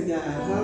[0.00, 0.57] to God.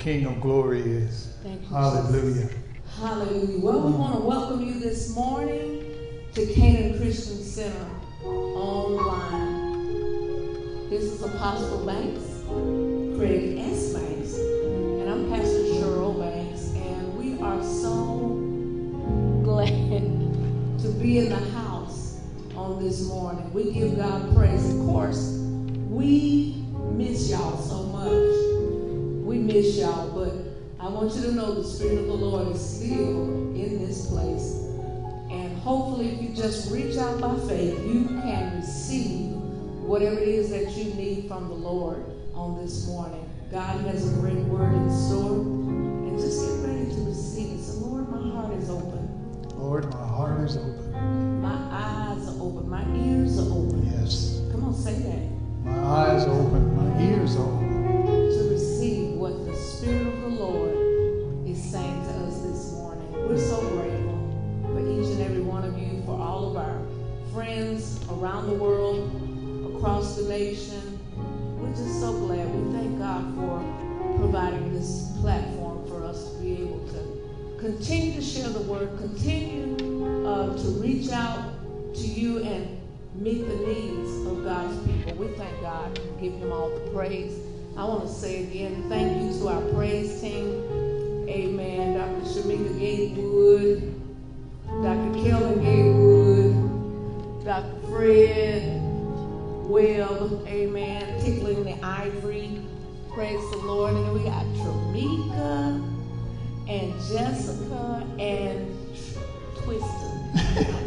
[0.00, 1.28] King of glory is.
[1.42, 2.48] Thank you, Hallelujah.
[2.96, 3.60] Hallelujah.
[3.60, 5.84] Well, we want to welcome you this morning
[6.32, 7.86] to Canaan Christian Center
[8.24, 9.28] online.
[10.88, 12.24] This is Apostle Banks,
[13.18, 13.92] Craig S.
[13.92, 18.38] Banks, and I'm Pastor Cheryl Banks, and we are so
[19.44, 19.68] glad
[20.80, 22.20] to be in the house
[22.56, 23.52] on this morning.
[23.52, 24.66] We give God praise.
[24.66, 25.36] Of course,
[25.90, 28.19] we miss y'all so much.
[29.80, 30.34] Y'all, but
[30.78, 34.56] I want you to know the Spirit of the Lord is still in this place.
[35.30, 39.32] And hopefully, if you just reach out by faith, you can receive
[39.80, 43.26] whatever it is that you need from the Lord on this morning.
[43.50, 45.40] God has a great word in store.
[45.40, 47.62] And just get ready to receive it.
[47.62, 49.08] So, Lord, my heart is open.
[49.56, 51.40] Lord, my heart is open.
[51.40, 52.68] My eyes are open.
[52.68, 53.90] My ears are open.
[53.98, 54.42] Yes.
[54.52, 55.64] Come on, say that.
[55.64, 56.76] My eyes are open.
[56.76, 57.59] My ears are open.
[68.40, 70.98] Around the world, across the nation.
[71.58, 72.48] We're just so glad.
[72.54, 78.22] We thank God for providing this platform for us to be able to continue to
[78.22, 81.52] share the word, continue uh, to reach out
[81.94, 82.80] to you and
[83.14, 85.14] meet the needs of God's people.
[85.16, 87.38] We thank God and give Him all the praise.
[87.76, 91.28] I want to say again, thank you to our praise team.
[91.28, 91.94] Amen.
[91.94, 92.26] Dr.
[92.26, 94.00] Shamika Gatewood,
[94.66, 95.22] Dr.
[95.22, 95.89] Kelvin Gatewood,
[97.60, 97.86] Dr.
[97.88, 98.80] Fred
[99.68, 101.20] Webb, amen.
[101.20, 102.60] Tickling the ivory.
[103.12, 103.94] Praise the Lord.
[103.94, 105.84] And then we got Tramika
[106.68, 108.74] and Jessica and
[109.56, 110.74] Twisted.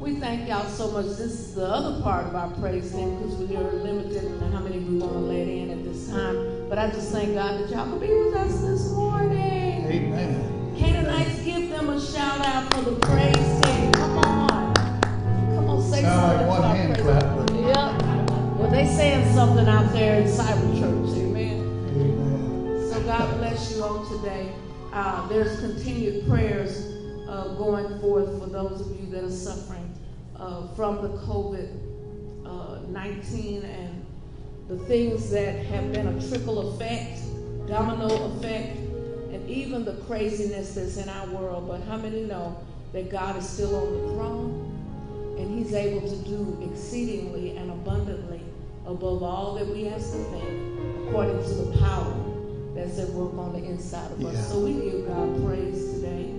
[0.00, 1.06] We thank y'all so much.
[1.06, 4.60] This is the other part of our praise team because we are limited in how
[4.60, 6.68] many we want to let in at this time.
[6.68, 9.84] But I just thank God that y'all can be with us this morning.
[9.86, 10.76] Amen.
[10.78, 13.58] Canaanites, give them a shout out for the praise team.
[13.58, 13.67] Come on.
[16.02, 16.46] Come say Sound like something.
[16.48, 17.50] one hand clap.
[17.50, 18.58] Yep.
[18.58, 21.18] Well, they saying something out there in Cyber Church.
[21.18, 21.60] Amen.
[21.96, 22.90] Amen.
[22.92, 24.52] So God bless you all today.
[24.92, 26.86] Uh, there's continued prayers
[27.28, 29.92] uh, going forth for those of you that are suffering
[30.36, 31.68] uh, from the COVID
[32.46, 34.06] uh, 19 and
[34.68, 37.20] the things that have been a trickle effect,
[37.66, 38.76] domino effect,
[39.32, 41.66] and even the craziness that's in our world.
[41.68, 42.58] But how many know
[42.92, 44.67] that God is still on the throne
[45.38, 48.40] and He's able to do exceedingly and abundantly
[48.86, 52.14] above all that we ask to think, according to the power
[52.74, 54.28] that's at work on the inside of Yeah.
[54.30, 54.48] us.
[54.48, 56.32] So we give God praise today.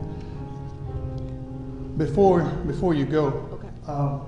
[1.98, 3.70] Before before you go, Okay.
[3.88, 4.22] um,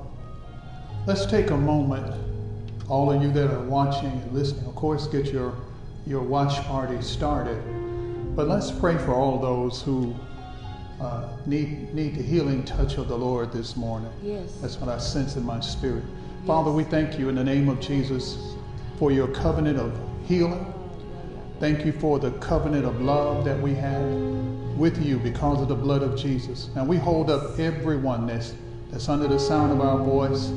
[1.06, 2.06] let's take a moment.
[2.88, 5.54] All of you that are watching and listening, of course, get your
[6.08, 7.62] your watch party started.
[8.40, 10.16] But let's pray for all those who
[11.02, 14.10] uh, need need the healing touch of the Lord this morning.
[14.24, 14.54] Yes.
[14.62, 16.06] That's what I sense in my spirit.
[16.48, 18.56] Father, we thank you in the name of Jesus
[18.98, 19.92] for your covenant of
[20.26, 20.74] healing.
[21.60, 24.06] Thank you for the covenant of love that we have
[24.78, 26.70] with you because of the blood of Jesus.
[26.78, 28.54] And we hold up everyone that's,
[28.90, 30.54] that's under the sound of our voice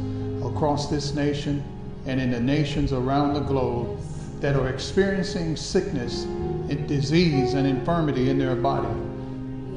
[0.47, 1.65] across this nation
[2.07, 3.99] and in the nations around the globe
[4.39, 6.29] that are experiencing sickness
[6.75, 8.88] disease and infirmity in their body.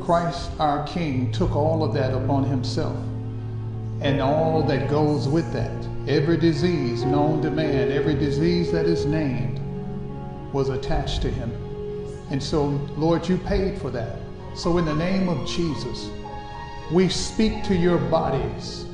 [0.02, 2.98] Christ, our King, took all of that upon himself
[4.02, 5.72] and all that goes with that.
[6.08, 9.60] Every disease known to man, every disease that is named,
[10.54, 11.52] was attached to him.
[12.30, 12.66] And so,
[12.98, 14.18] Lord, you paid for that.
[14.56, 16.10] So, in the name of Jesus,
[16.92, 18.86] we speak to your bodies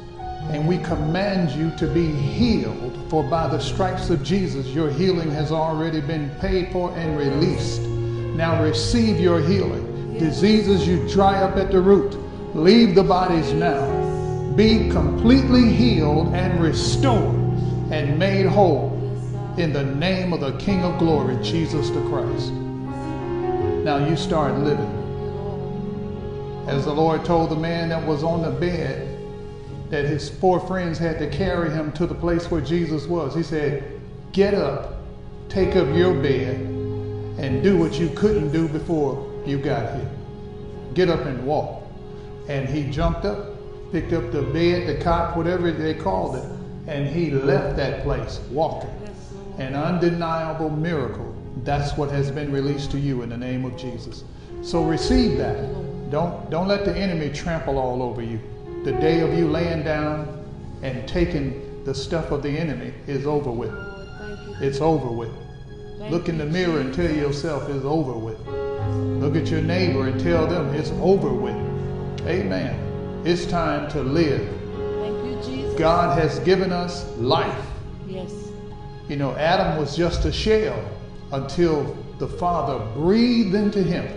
[0.50, 2.98] and we command you to be healed.
[3.10, 7.82] For by the stripes of Jesus, your healing has already been paid for and released.
[8.36, 10.18] Now receive your healing.
[10.18, 12.16] Diseases you dry up at the root.
[12.56, 14.54] Leave the bodies now.
[14.56, 17.36] Be completely healed and restored
[17.92, 18.98] and made whole
[19.58, 22.52] in the name of the King of glory, Jesus the Christ.
[23.84, 24.98] Now you start living.
[26.68, 29.18] As the Lord told the man that was on the bed,
[29.90, 33.36] that his four friends had to carry him to the place where Jesus was.
[33.36, 34.00] He said,
[34.32, 35.02] Get up,
[35.50, 36.81] take up your bed,
[37.38, 40.10] and do what you couldn't do before you got here.
[40.94, 41.84] Get up and walk.
[42.48, 43.56] And he jumped up,
[43.92, 46.44] picked up the bed, the cot, whatever they called it,
[46.88, 48.90] and he left that place walking.
[49.58, 51.36] An undeniable miracle.
[51.64, 54.24] That's what has been released to you in the name of Jesus.
[54.62, 56.12] So receive that.
[56.12, 58.40] Don't, don't let the enemy trample all over you.
[58.84, 60.44] The day of you laying down
[60.82, 63.74] and taking the stuff of the enemy is over with.
[64.62, 65.32] It's over with.
[66.10, 68.40] Look in the mirror and tell yourself it's over with.
[69.22, 71.56] Look at your neighbor and tell them it's over with.
[72.28, 73.24] Amen.
[73.26, 74.42] It's time to live.
[75.00, 75.80] Thank you, Jesus.
[75.80, 77.66] God has given us life.
[78.08, 78.34] Yes.
[79.08, 80.84] You know, Adam was just a shell
[81.32, 84.08] until the Father breathed into him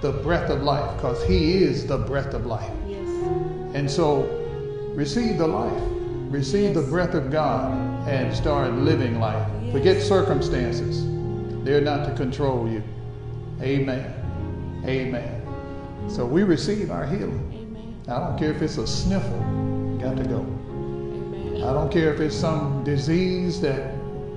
[0.00, 2.72] the breath of life, because he is the breath of life.
[2.86, 3.06] Yes.
[3.74, 4.22] And so
[4.94, 5.82] receive the life,
[6.28, 7.72] receive the breath of God,
[8.08, 9.46] and start living life.
[9.70, 11.04] Forget circumstances,
[11.64, 12.82] they're not to control you.
[13.60, 14.82] Amen.
[14.84, 15.42] Amen.
[16.08, 17.50] So we receive our healing.
[17.54, 18.00] Amen.
[18.08, 19.38] I don't care if it's a sniffle,
[20.00, 20.40] got to go.
[20.40, 21.62] Amen.
[21.62, 23.94] I don't care if it's some disease that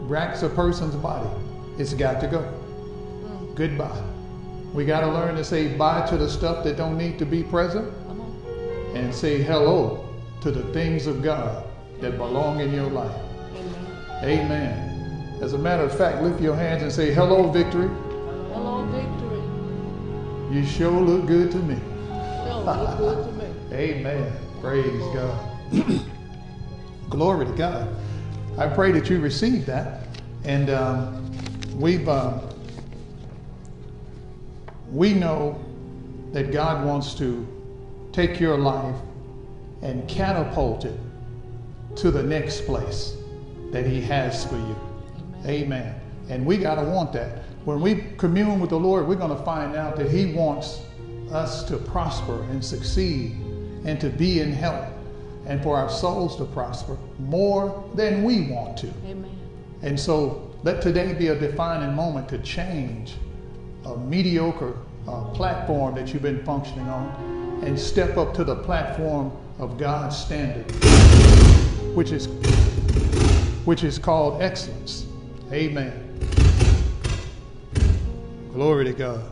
[0.08, 1.30] racks a person's body,
[1.80, 2.42] it's got to go.
[2.42, 3.56] Mm.
[3.56, 4.04] Goodbye.
[4.74, 7.44] We got to learn to say bye to the stuff that don't need to be
[7.44, 7.92] present
[8.94, 10.08] and say hello
[10.42, 11.66] to the things of God
[12.02, 13.16] that belong in your life.
[14.22, 14.46] Amen.
[14.46, 14.85] Amen.
[15.42, 17.90] As a matter of fact, lift your hands and say, Hello, victory.
[18.54, 20.56] Hello, victory.
[20.56, 21.76] You sure look good to me.
[22.08, 23.46] Sure, look good to me.
[23.74, 24.32] Amen.
[24.62, 25.56] Praise God.
[27.10, 27.94] Glory to God.
[28.58, 30.08] I pray that you receive that.
[30.46, 31.32] And um,
[31.78, 32.42] we've, um,
[34.92, 35.62] we know
[36.32, 37.46] that God wants to
[38.14, 38.96] take your life
[39.82, 40.98] and catapult it
[41.98, 43.16] to the next place
[43.72, 44.85] that He has for you.
[45.46, 45.96] Amen.
[46.30, 47.44] And we got to want that.
[47.66, 50.82] When we commune with the Lord, we're going to find out that He wants
[51.32, 53.32] us to prosper and succeed
[53.86, 54.92] and to be in health
[55.46, 58.88] and for our souls to prosper more than we want to.
[59.06, 59.30] Amen.
[59.82, 63.14] And so let today be a defining moment to change
[63.86, 64.76] a mediocre
[65.08, 70.18] uh, platform that you've been functioning on and step up to the platform of God's
[70.18, 70.70] standard,
[71.96, 72.28] which is
[73.66, 75.06] which is called excellence.
[75.52, 76.02] Amen.
[78.52, 79.24] Glory to God.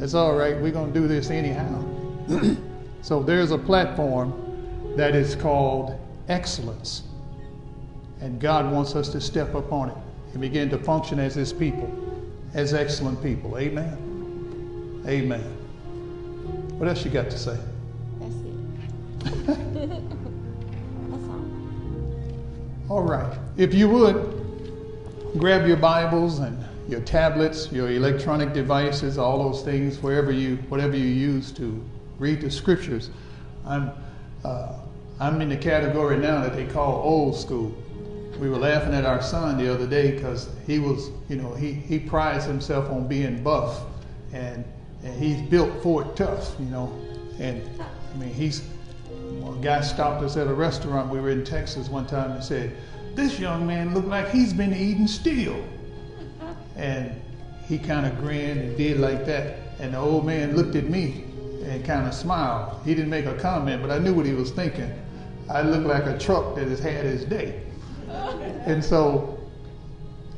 [0.00, 0.56] It's all right.
[0.56, 1.84] We're going to do this anyhow.
[3.02, 5.98] so there's a platform that is called
[6.28, 7.02] excellence.
[8.20, 9.96] And God wants us to step up on it
[10.32, 11.92] and begin to function as His people,
[12.54, 13.58] as excellent people.
[13.58, 15.02] Amen.
[15.06, 15.42] Amen.
[16.78, 17.58] What else you got to say?
[18.20, 19.42] That's it.
[21.10, 21.44] That's all.
[22.88, 23.38] All right.
[23.58, 24.39] If you would,
[25.38, 30.96] grab your Bibles and your tablets, your electronic devices, all those things, wherever you, whatever
[30.96, 31.82] you use to
[32.18, 33.10] read the scriptures.
[33.64, 33.92] I'm,
[34.44, 34.74] uh,
[35.20, 37.76] I'm in the category now that they call old school.
[38.40, 41.72] We were laughing at our son the other day because he was, you know, he,
[41.72, 43.82] he prides himself on being buff,
[44.32, 44.64] and
[45.02, 46.90] and he's built for it tough, you know.
[47.38, 48.62] And I mean, he's
[49.10, 51.10] well, a guy stopped us at a restaurant.
[51.10, 52.74] We were in Texas one time and said,
[53.14, 55.56] "This young man looked like he's been eating steel."
[56.76, 57.12] And
[57.68, 59.56] he kind of grinned and did like that.
[59.78, 61.24] And the old man looked at me
[61.64, 62.76] and kind of smiled.
[62.84, 64.90] He didn't make a comment, but I knew what he was thinking.
[65.48, 67.62] I look like a truck that has had his day.
[68.66, 69.38] And so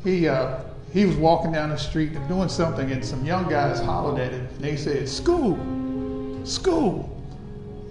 [0.04, 0.60] he uh,
[0.92, 4.32] he was walking down the street and doing something, and some young guys hollered at
[4.32, 5.58] him, and they said, "School,
[6.44, 7.08] school!"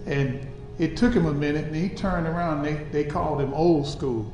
[0.06, 0.48] And
[0.78, 2.66] it took him a minute, and he turned around.
[2.66, 4.32] And they they called him old school,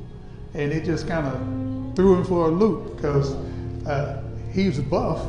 [0.54, 3.34] and it just kind of threw him for a loop because
[3.86, 5.26] uh, he's buff,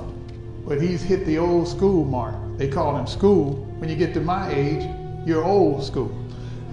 [0.66, 2.36] but he's hit the old school mark.
[2.58, 3.66] They call him school.
[3.80, 4.88] When you get to my age,
[5.26, 6.12] you're old school,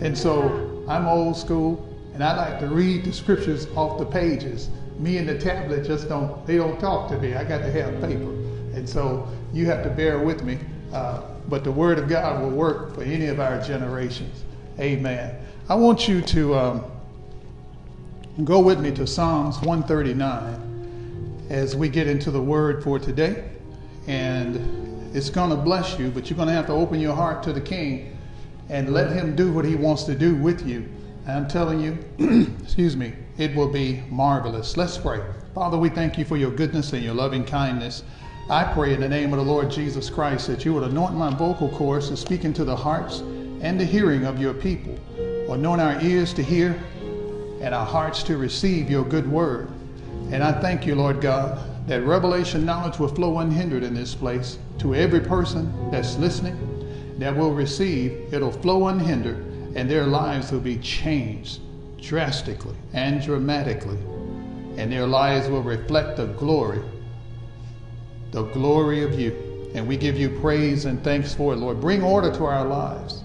[0.01, 4.71] and so I'm old school, and I like to read the scriptures off the pages.
[4.99, 7.35] Me and the tablet just don't they don't talk to me.
[7.35, 8.31] I got to have paper.
[8.75, 10.59] And so you have to bear with me
[10.93, 14.45] uh, but the word of god will work for any of our generations.
[14.79, 15.35] Amen.
[15.69, 16.85] I want you to um,
[18.45, 23.49] go with me to psalms 139 as we get into the word for today
[24.07, 24.57] and
[25.17, 27.53] it's going to bless you but you're going to have to open your heart to
[27.53, 28.17] the king
[28.69, 30.89] and let him do what he wants to do with you
[31.27, 31.99] i'm telling you
[32.63, 34.79] excuse me it will be marvelous.
[34.79, 35.21] Let's pray.
[35.55, 38.03] Father, we thank you for your goodness and your loving kindness.
[38.49, 41.35] I pray in the name of the Lord Jesus Christ that you would anoint my
[41.35, 43.21] vocal cords to speak into the hearts
[43.61, 44.99] and the hearing of your people.
[45.53, 46.81] anoint our ears to hear
[47.67, 49.69] and our hearts to receive your good word.
[50.31, 54.61] And I thank you, Lord God, that revelation knowledge will flow unhindered in this place
[54.79, 56.57] to every person that's listening
[57.19, 58.33] that will receive.
[58.33, 59.39] It'll flow unhindered,
[59.75, 61.59] and their lives will be changed
[62.01, 63.99] drastically and dramatically.
[64.77, 66.83] And their lives will reflect the glory,
[68.31, 69.73] the glory of you.
[69.75, 71.81] And we give you praise and thanks for it, Lord.
[71.81, 73.25] Bring order to our lives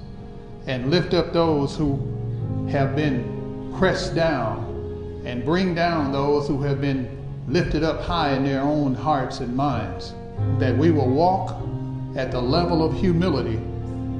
[0.65, 3.30] and lift up those who have been
[3.77, 8.95] pressed down and bring down those who have been lifted up high in their own
[8.95, 10.13] hearts and minds.
[10.59, 11.55] That we will walk
[12.15, 13.59] at the level of humility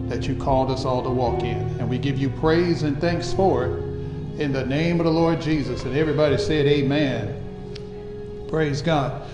[0.08, 1.58] that you called us all to walk in.
[1.80, 3.92] And we give you praise and thanks for it
[4.40, 5.84] in the name of the Lord Jesus.
[5.84, 7.38] And everybody said, Amen.
[8.50, 9.26] Praise God.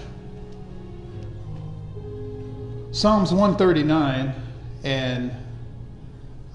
[2.92, 4.34] Psalms 139,
[4.84, 5.32] and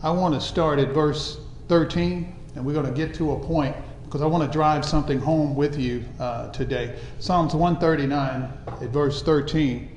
[0.03, 3.75] I want to start at verse 13, and we're going to get to a point
[4.05, 6.99] because I want to drive something home with you uh, today.
[7.19, 9.89] Psalms 139 at verse 13.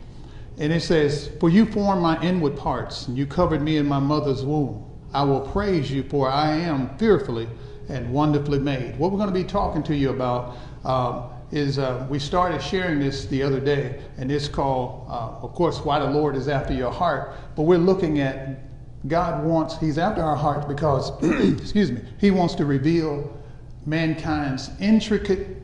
[0.58, 4.00] And it says, For you formed my inward parts, and you covered me in my
[4.00, 4.90] mother's womb.
[5.14, 7.48] I will praise you, for I am fearfully
[7.90, 8.98] and wonderfully made.
[8.98, 13.00] What we're going to be talking to you about um, is uh, we started sharing
[13.00, 16.74] this the other day, and it's called, uh, of course, Why the Lord is After
[16.74, 17.34] Your Heart.
[17.56, 18.60] But we're looking at
[19.08, 21.12] God wants, He's after our heart because,
[21.62, 23.38] excuse me, He wants to reveal
[23.86, 25.62] mankind's intricate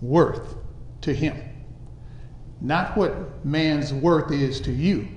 [0.00, 0.56] worth
[1.02, 1.36] to Him
[2.60, 5.08] not what man's worth is to you.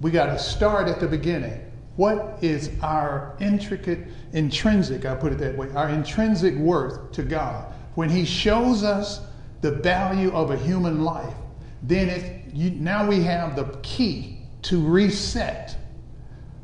[0.00, 1.60] We got to start at the beginning.
[1.96, 7.72] What is our intricate, intrinsic, I put it that way, our intrinsic worth to God?
[7.94, 9.20] When He shows us
[9.60, 11.34] the value of a human life,
[11.82, 15.76] then it, you, now we have the key to reset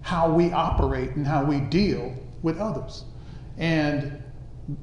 [0.09, 3.05] how we operate and how we deal with others.
[3.59, 4.23] And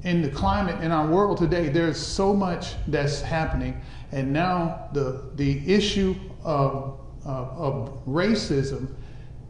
[0.04, 3.80] in the climate in our world today, there's so much that's happening
[4.12, 8.94] and now the, the issue of, uh, of racism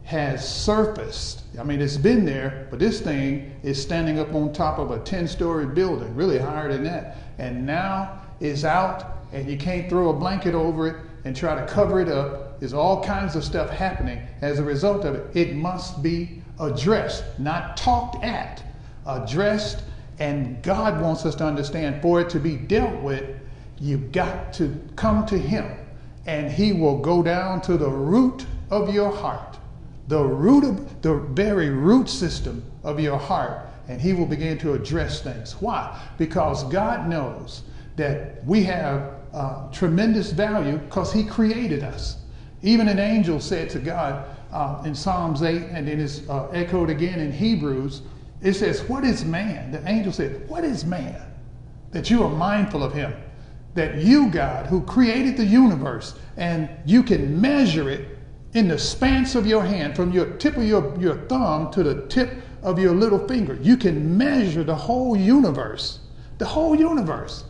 [0.03, 1.43] has surfaced.
[1.59, 4.97] I mean, it's been there, but this thing is standing up on top of a
[4.99, 7.17] 10 story building, really higher than that.
[7.37, 11.67] And now it's out, and you can't throw a blanket over it and try to
[11.71, 12.46] cover it up.
[12.59, 15.35] There's all kinds of stuff happening as a result of it.
[15.35, 18.63] It must be addressed, not talked at,
[19.05, 19.83] addressed.
[20.19, 23.23] And God wants us to understand for it to be dealt with,
[23.79, 25.71] You've got to come to Him,
[26.25, 29.57] and He will go down to the root of your heart,
[30.07, 34.73] the root of the very root system of your heart, and He will begin to
[34.73, 35.53] address things.
[35.59, 35.99] Why?
[36.17, 37.63] Because God knows
[37.97, 42.17] that we have uh, tremendous value because He created us.
[42.67, 46.89] Even an angel said to God uh, in Psalms 8, and it is uh, echoed
[46.89, 48.01] again in Hebrews,
[48.41, 49.71] it says, What is man?
[49.71, 51.21] The angel said, What is man?
[51.91, 53.13] That you are mindful of him
[53.77, 58.17] that you, God, who created the universe, and you can measure it
[58.53, 62.07] in the span of your hand, from your tip of your, your thumb to the
[62.07, 63.57] tip of your little finger.
[63.61, 65.99] You can measure the whole universe.
[66.39, 67.45] The whole universe.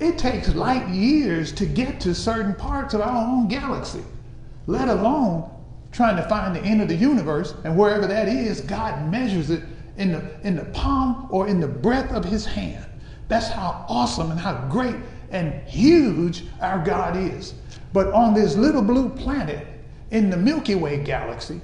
[0.00, 4.02] It takes light years to get to certain parts of our own galaxy,
[4.66, 5.50] let alone
[5.92, 7.54] trying to find the end of the universe.
[7.64, 9.62] And wherever that is, God measures it
[9.96, 12.84] in the, in the palm or in the breadth of his hand.
[13.28, 14.96] That's how awesome and how great
[15.30, 17.54] and huge our God is.
[17.92, 19.66] But on this little blue planet
[20.10, 21.60] in the Milky Way galaxy,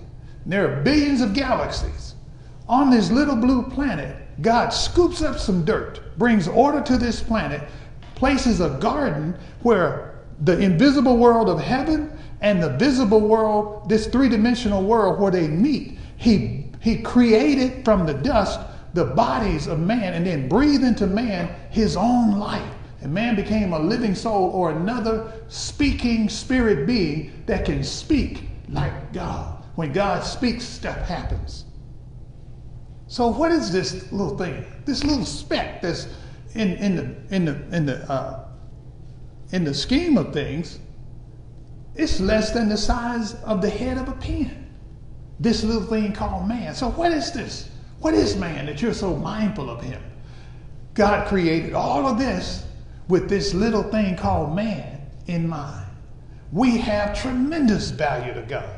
[0.47, 2.15] there are billions of galaxies.
[2.69, 7.69] On this little blue planet, God scoops up some dirt, brings order to this planet,
[8.15, 14.29] places a garden where the invisible world of heaven and the visible world, this three
[14.29, 18.61] dimensional world where they meet, he, he created from the dust
[18.95, 22.75] the bodies of man and then breathed into man his own life.
[23.01, 29.13] And man became a living soul or another speaking spirit being that can speak like
[29.13, 29.65] God.
[29.77, 31.65] When God speaks, stuff happens.
[33.07, 34.65] So what is this little thing?
[34.85, 36.09] This little speck that's
[36.55, 38.45] in, in the in the in the uh,
[39.51, 40.79] in the scheme of things,
[41.95, 44.71] it's less than the size of the head of a pin.
[45.41, 46.75] This little thing called man.
[46.75, 47.69] So what is this?
[48.01, 50.03] What is man that you're so mindful of him?
[50.95, 52.67] God created all of this
[53.09, 55.87] with this little thing called man in mind.
[56.53, 58.69] We have tremendous value to God.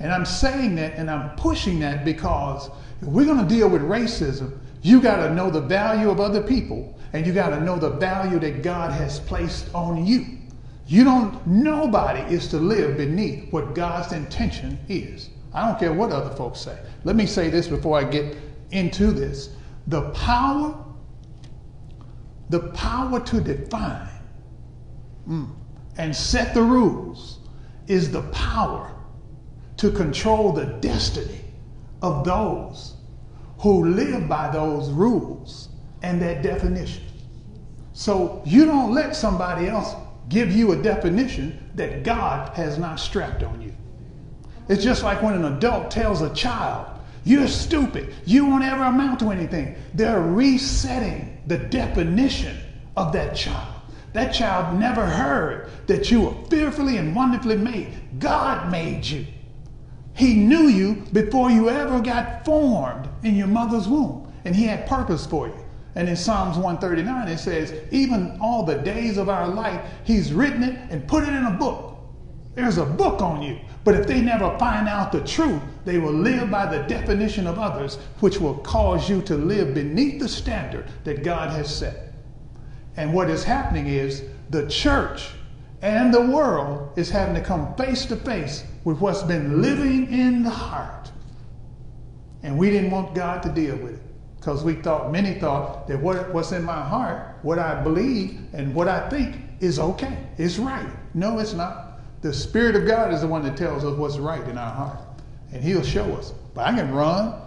[0.00, 2.68] And I'm saying that and I'm pushing that because
[3.00, 6.42] if we're going to deal with racism, you got to know the value of other
[6.42, 10.38] people and you got to know the value that God has placed on you.
[10.86, 15.30] You don't, nobody is to live beneath what God's intention is.
[15.52, 16.78] I don't care what other folks say.
[17.04, 18.36] Let me say this before I get
[18.70, 19.50] into this.
[19.86, 20.74] The power,
[22.50, 24.08] the power to define
[25.28, 25.48] mm,
[25.96, 27.38] and set the rules
[27.86, 28.94] is the power
[29.76, 31.40] to control the destiny
[32.02, 32.96] of those
[33.58, 35.70] who live by those rules
[36.02, 37.04] and that definition.
[37.92, 39.94] So you don't let somebody else
[40.28, 43.72] give you a definition that God has not strapped on you.
[44.68, 46.86] It's just like when an adult tells a child,
[47.24, 49.76] You're stupid, you won't ever amount to anything.
[49.94, 52.58] They're resetting the definition
[52.96, 53.74] of that child.
[54.12, 58.20] That child never heard that you were fearfully and wonderfully made.
[58.20, 59.26] God made you.
[60.14, 64.86] He knew you before you ever got formed in your mother's womb, and He had
[64.86, 65.63] purpose for you.
[65.96, 70.62] And in Psalms 139, it says, even all the days of our life, He's written
[70.62, 71.98] it and put it in a book.
[72.54, 73.58] There's a book on you.
[73.84, 77.58] But if they never find out the truth, they will live by the definition of
[77.58, 82.12] others, which will cause you to live beneath the standard that God has set.
[82.96, 85.30] And what is happening is the church
[85.82, 90.42] and the world is having to come face to face with what's been living in
[90.42, 91.10] the heart.
[92.42, 94.03] And we didn't want God to deal with it
[94.44, 98.74] because we thought, many thought that what, what's in my heart, what I believe, and
[98.74, 100.86] what I think is okay, it's right.
[101.14, 101.98] No, it's not.
[102.20, 104.98] The Spirit of God is the one that tells us what's right in our heart,
[105.50, 106.34] and He'll show us.
[106.52, 107.40] But I can run,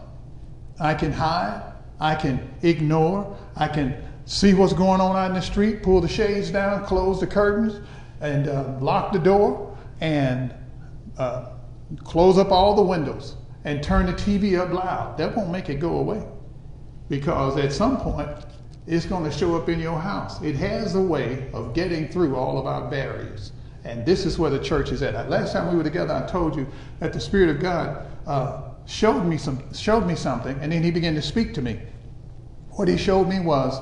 [0.80, 5.42] I can hide, I can ignore, I can see what's going on out in the
[5.42, 7.80] street, pull the shades down, close the curtains,
[8.22, 10.52] and uh, lock the door, and
[11.20, 11.50] uh,
[12.04, 15.16] close up all the windows, and turn the TV up loud.
[15.20, 16.26] That won't make it go away
[17.10, 18.30] because at some point
[18.88, 20.42] it's going to show up in your house.
[20.42, 23.52] It has a way of getting through all of our barriers.
[23.84, 25.30] And this is where the church is at.
[25.30, 26.68] Last time we were together, I told you
[27.00, 30.92] that the Spirit of God uh, showed me some, showed me something, and then He
[30.92, 31.80] began to speak to me.
[32.72, 33.80] What He showed me was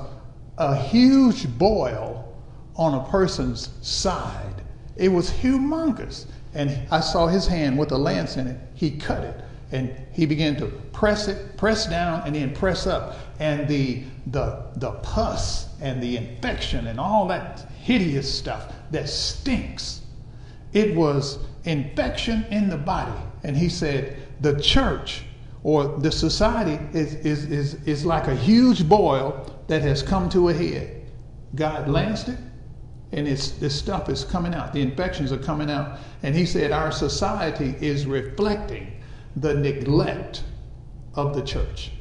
[0.58, 2.36] a huge boil
[2.76, 4.62] on a person's side.
[4.96, 8.60] It was humongous, and I saw His hand with a lance in it.
[8.74, 9.40] He cut it,
[9.72, 13.16] and he began to press it, press down, and then press up.
[13.40, 20.02] And the, the, the pus and the infection and all that hideous stuff that stinks,
[20.72, 23.20] it was infection in the body.
[23.42, 25.22] And he said, the church
[25.62, 30.48] or the society is, is, is, is like a huge boil that has come to
[30.48, 31.02] a head.
[31.56, 32.38] God lanced it,
[33.12, 34.72] and it's, this stuff is coming out.
[34.72, 35.98] The infections are coming out.
[36.22, 38.92] And he said, Our society is reflecting
[39.36, 40.42] the neglect
[41.14, 41.92] of the church.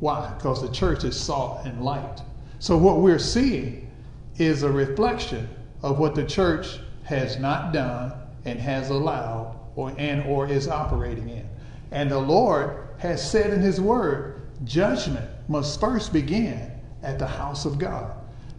[0.00, 0.32] Why?
[0.36, 2.20] Because the church is salt and light.
[2.58, 3.90] So what we're seeing
[4.38, 5.48] is a reflection
[5.82, 8.12] of what the church has not done
[8.44, 11.48] and has allowed or and or is operating in.
[11.90, 16.70] And the Lord has said in his word, judgment must first begin
[17.02, 18.12] at the house of God.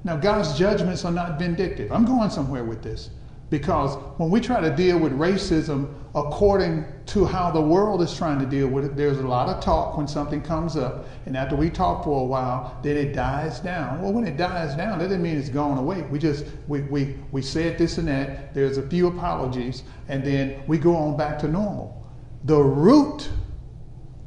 [0.04, 1.92] Now God's judgments are not vindictive.
[1.92, 3.10] I'm going somewhere with this.
[3.54, 8.40] Because when we try to deal with racism according to how the world is trying
[8.40, 11.06] to deal with it, there's a lot of talk when something comes up.
[11.28, 14.02] And after we talk for a while, then it dies down.
[14.02, 16.02] Well, when it dies down, that doesn't mean it's gone away.
[16.02, 18.56] We just, we, we, we said this and that.
[18.56, 19.84] There's a few apologies.
[20.08, 22.12] And then we go on back to normal.
[22.46, 23.30] The root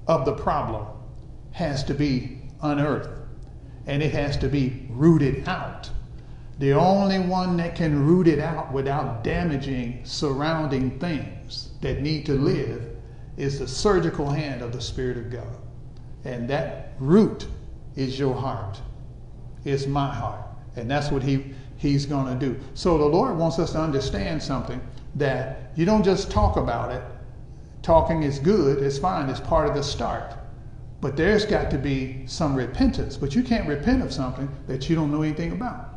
[0.07, 0.87] of the problem
[1.51, 3.11] has to be unearthed.
[3.89, 5.91] And it has to be rooted out.
[6.59, 12.33] The only one that can root it out without damaging surrounding things that need to
[12.33, 12.97] live
[13.37, 15.57] is the surgical hand of the Spirit of God.
[16.25, 17.47] And that root
[17.95, 18.81] is your heart.
[19.65, 20.41] It's my heart.
[20.77, 22.59] And that's what he, he's going to do.
[22.73, 24.81] So the Lord wants us to understand something
[25.17, 27.03] that you don't just talk about it.
[27.83, 30.35] Talking is good, it's fine, it's part of the start.
[31.03, 33.17] But there's got to be some repentance.
[33.17, 35.96] But you can't repent of something that you don't know anything about.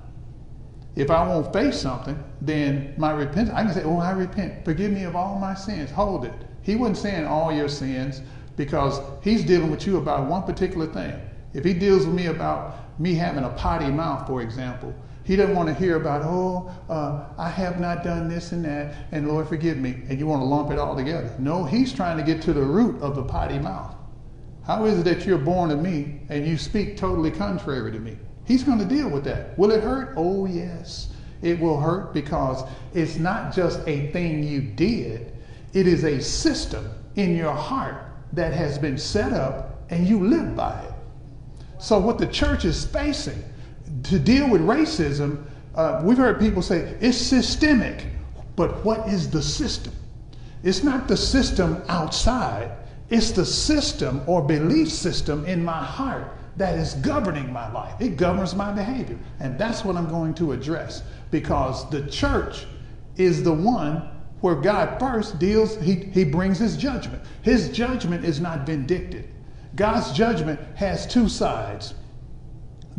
[0.95, 4.65] If I won't face something, then my repentance, I can say, Oh, I repent.
[4.65, 5.91] Forgive me of all my sins.
[5.91, 6.33] Hold it.
[6.61, 8.21] He wasn't saying all your sins
[8.57, 11.19] because he's dealing with you about one particular thing.
[11.53, 15.55] If he deals with me about me having a potty mouth, for example, he doesn't
[15.55, 19.47] want to hear about, oh, uh, I have not done this and that, and Lord,
[19.47, 21.33] forgive me, and you want to lump it all together.
[21.37, 23.95] No, he's trying to get to the root of the potty mouth.
[24.65, 28.17] How is it that you're born of me and you speak totally contrary to me?
[28.49, 29.55] He's going to deal with that.
[29.59, 30.15] Will it hurt?
[30.17, 31.13] Oh, yes.
[31.43, 35.31] It will hurt because it's not just a thing you did,
[35.73, 40.55] it is a system in your heart that has been set up and you live
[40.55, 40.93] by it.
[41.77, 43.43] So, what the church is facing
[44.03, 45.43] to deal with racism,
[45.75, 48.07] uh, we've heard people say it's systemic,
[48.55, 49.93] but what is the system?
[50.63, 52.71] It's not the system outside,
[53.11, 57.99] It's the system or belief system in my heart that is governing my life.
[57.99, 59.17] It governs my behavior.
[59.39, 62.67] And that's what I'm going to address because the church
[63.17, 64.09] is the one
[64.41, 67.23] where God first deals, he, he brings his judgment.
[67.41, 69.25] His judgment is not vindictive.
[69.75, 71.95] God's judgment has two sides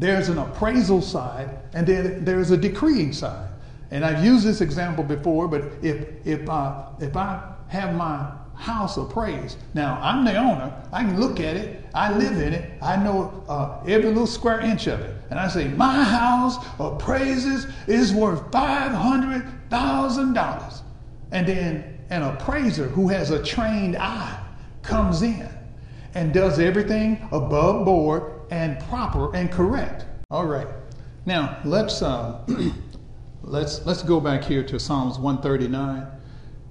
[0.00, 3.50] there's an appraisal side, and then there's a decreeing side.
[3.90, 8.98] And I've used this example before, but if, if, uh, if I have my house
[8.98, 9.56] of praise.
[9.74, 10.72] Now, I'm the owner.
[10.92, 11.84] I can look at it.
[11.94, 12.70] I live in it.
[12.82, 15.16] I know uh, every little square inch of it.
[15.30, 20.82] And I say, my house of praises is worth $500,000.
[21.32, 24.38] And then an appraiser who has a trained eye
[24.82, 25.48] comes in
[26.14, 30.04] and does everything above board and proper and correct.
[30.30, 30.68] All right.
[31.24, 32.44] Now, let's, uh,
[33.42, 36.19] let's, let's go back here to Psalms 139.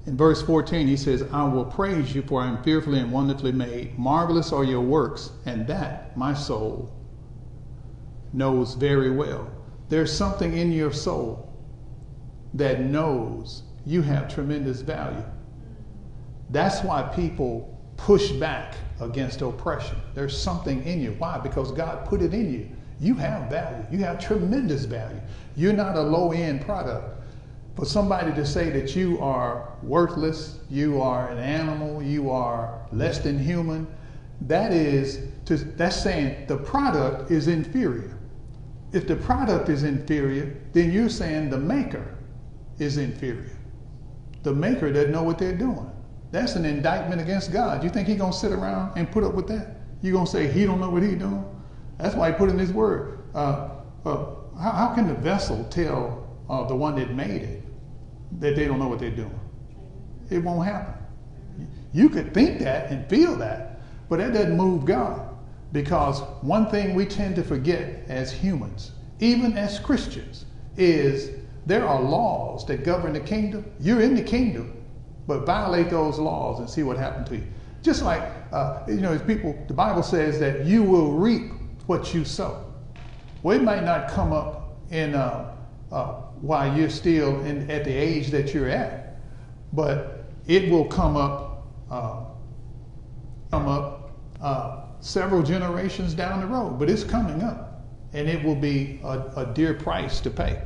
[0.10, 3.52] In verse 14, he says, I will praise you, for I am fearfully and wonderfully
[3.52, 3.96] made.
[4.00, 6.92] Marvelous are your works, and that my soul
[8.34, 9.52] knows very well.
[9.88, 11.54] There's something in your soul
[12.56, 15.24] that knows you have tremendous value.
[16.50, 20.02] That's why people push back against oppression.
[20.16, 21.12] There's something in you.
[21.20, 21.38] Why?
[21.38, 22.68] Because God put it in you.
[23.00, 23.86] You have value.
[23.92, 25.22] You have tremendous value.
[25.56, 27.19] You're not a low end product
[27.76, 33.20] for somebody to say that you are worthless, you are an animal, you are less
[33.20, 33.88] than human,
[34.42, 38.18] that is to, that's saying the product is inferior.
[38.92, 42.18] If the product is inferior, then you're saying the maker
[42.80, 43.58] is inferior.
[44.44, 45.92] The maker doesn't know what they're doing.
[46.32, 47.84] That's an indictment against God.
[47.84, 49.78] You think he's gonna sit around and put up with that?
[50.02, 51.46] You gonna say he don't know what he's doing?
[51.98, 53.20] That's why he put in his word.
[53.36, 53.70] Uh,
[54.06, 54.26] uh,
[54.60, 57.59] how, how, can the vessel tell uh, the one that made it
[58.40, 59.40] that they don't know what they're doing.
[60.30, 60.94] It won't happen.
[61.92, 65.26] You could think that and feel that, but that doesn't move God.
[65.72, 70.46] Because one thing we tend to forget as humans, even as Christians,
[70.78, 71.32] is
[71.66, 73.66] there are laws that govern the kingdom.
[73.80, 74.84] You're in the kingdom,
[75.28, 77.44] but violate those laws and see what happened to you.
[77.84, 81.52] Just like, uh, you know, as people, the Bible says that you will reap
[81.86, 82.66] what you sow.
[83.44, 85.56] Well, it might not come up in uh,
[85.92, 89.20] uh, while you're still in, at the age that you're at.
[89.74, 92.26] But it will come up, uh,
[93.52, 96.80] come up uh, several generations down the road.
[96.80, 100.62] But it's coming up, and it will be a, a dear price to pay.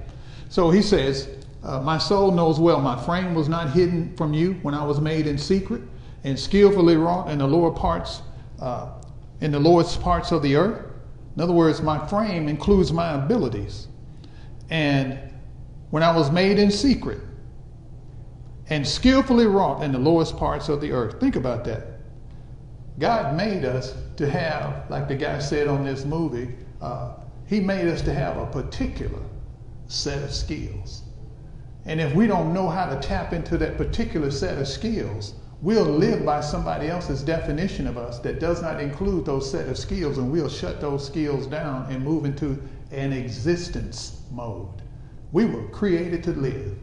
[0.49, 1.29] So he says,
[1.63, 2.79] uh, "My soul knows well.
[2.79, 5.81] My frame was not hidden from you when I was made in secret,
[6.23, 8.21] and skillfully wrought in the lower parts,
[8.61, 8.89] uh,
[9.41, 10.85] in the lowest parts of the earth."
[11.35, 13.87] In other words, my frame includes my abilities.
[14.69, 15.17] And
[15.93, 17.19] when I was made in secret
[18.69, 21.19] and skillfully wrought in the lowest parts of the earth.
[21.19, 21.99] Think about that.
[22.97, 27.87] God made us to have, like the guy said on this movie, uh, he made
[27.87, 29.21] us to have a particular
[29.85, 31.03] set of skills.
[31.85, 35.85] And if we don't know how to tap into that particular set of skills, we'll
[35.85, 40.17] live by somebody else's definition of us that does not include those set of skills,
[40.17, 44.82] and we'll shut those skills down and move into an existence mode.
[45.33, 46.77] We were created to live,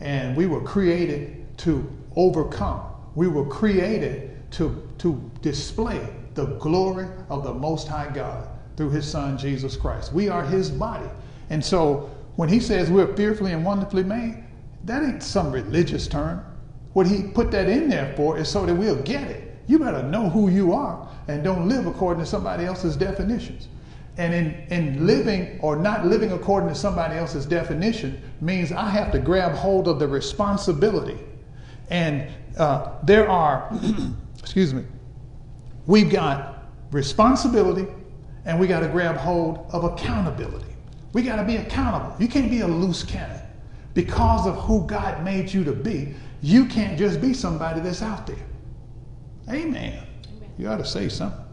[0.00, 2.82] and we were created to overcome.
[3.14, 9.08] We were created to, to display the glory of the Most High God through His
[9.08, 10.12] Son, Jesus Christ.
[10.12, 11.08] We are His body.
[11.50, 14.42] And so when He says we're fearfully and wonderfully made,
[14.84, 16.44] that ain't some religious term.
[16.94, 19.56] What He put that in there for is so that we'll get it.
[19.68, 23.68] You better know who you are and don't live according to somebody else's definitions.
[24.16, 29.10] And in, in living or not living according to somebody else's definition means I have
[29.12, 31.18] to grab hold of the responsibility.
[31.90, 33.72] And uh, there are,
[34.38, 34.84] excuse me,
[35.86, 37.86] we've got responsibility
[38.44, 40.72] and we got to grab hold of accountability.
[41.12, 42.14] We got to be accountable.
[42.18, 43.40] You can't be a loose cannon.
[43.94, 48.26] Because of who God made you to be, you can't just be somebody that's out
[48.26, 48.36] there.
[49.48, 50.04] Amen.
[50.04, 50.06] Amen.
[50.58, 51.44] You got to say something.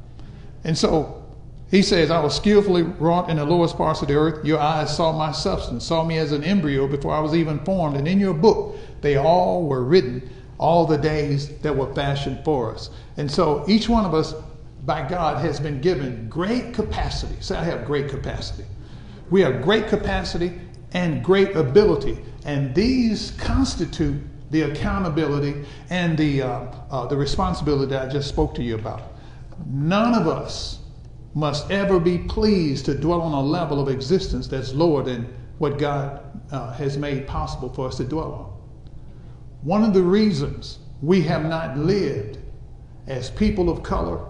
[0.64, 1.21] And so
[1.72, 4.46] he says, I was skillfully wrought in the lowest parts of the earth.
[4.46, 7.96] Your eyes saw my substance, saw me as an embryo before I was even formed.
[7.96, 12.74] And in your book, they all were written, all the days that were fashioned for
[12.74, 12.90] us.
[13.16, 14.36] And so each one of us,
[14.84, 17.38] by God, has been given great capacity.
[17.40, 18.66] Say, I have great capacity.
[19.30, 20.60] We have great capacity
[20.92, 22.18] and great ability.
[22.44, 28.54] And these constitute the accountability and the, uh, uh, the responsibility that I just spoke
[28.56, 29.04] to you about.
[29.66, 30.81] None of us
[31.34, 35.78] must ever be pleased to dwell on a level of existence that's lower than what
[35.78, 38.52] God uh, has made possible for us to dwell on.
[39.62, 42.40] One of the reasons we have not lived
[43.08, 44.26] as people of color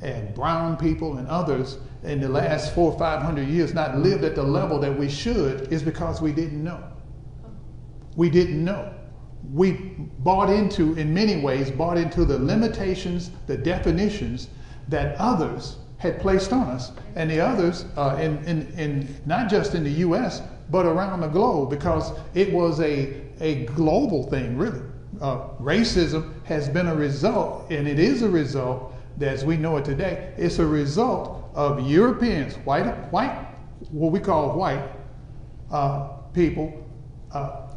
[0.00, 4.24] and brown people and others in the last four or five hundred years not lived
[4.24, 6.82] at the level that we should is because we didn't know.
[8.16, 8.92] We didn't know.
[9.52, 9.72] We
[10.18, 14.48] bought into, in many ways, bought into the limitations, the definitions
[14.88, 19.76] that others had placed on us, and the others, uh, in, in, in not just
[19.76, 24.82] in the U.S., but around the globe, because it was a, a global thing, really.
[25.20, 29.84] Uh, racism has been a result, and it is a result, as we know it
[29.84, 33.46] today, it's a result of Europeans, white, white,
[33.92, 34.82] what we call white
[35.70, 36.84] uh, people,
[37.30, 37.68] uh,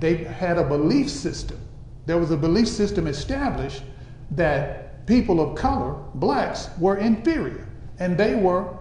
[0.00, 1.60] they had a belief system.
[2.06, 3.84] There was a belief system established
[4.32, 7.67] that people of color, blacks, were inferior
[7.98, 8.76] and they were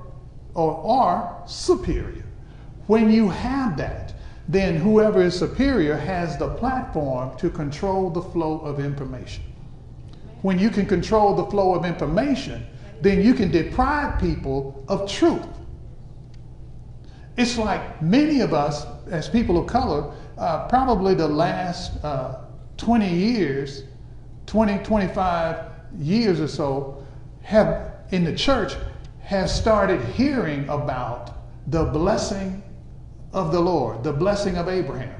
[0.53, 2.25] or are superior.
[2.87, 4.13] When you have that,
[4.47, 9.43] then whoever is superior has the platform to control the flow of information.
[10.41, 12.65] When you can control the flow of information,
[13.01, 15.45] then you can deprive people of truth.
[17.35, 22.45] It's like many of us, as people of color, uh, probably the last uh,
[22.77, 23.83] 20 years,
[24.47, 25.65] 20, 25
[25.99, 27.05] years or so,
[27.43, 28.75] have in the church
[29.27, 31.31] has started hearing about
[31.69, 32.63] the blessing
[33.33, 35.13] of the Lord, the blessing of Abraham.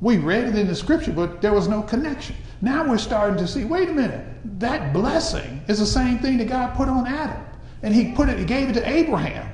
[0.00, 2.34] We read it in the scripture, but there was no connection.
[2.62, 4.26] Now we're starting to see, wait a minute,
[4.58, 7.44] that blessing is the same thing that God put on Adam.
[7.84, 9.48] And he put it, he gave it to Abraham,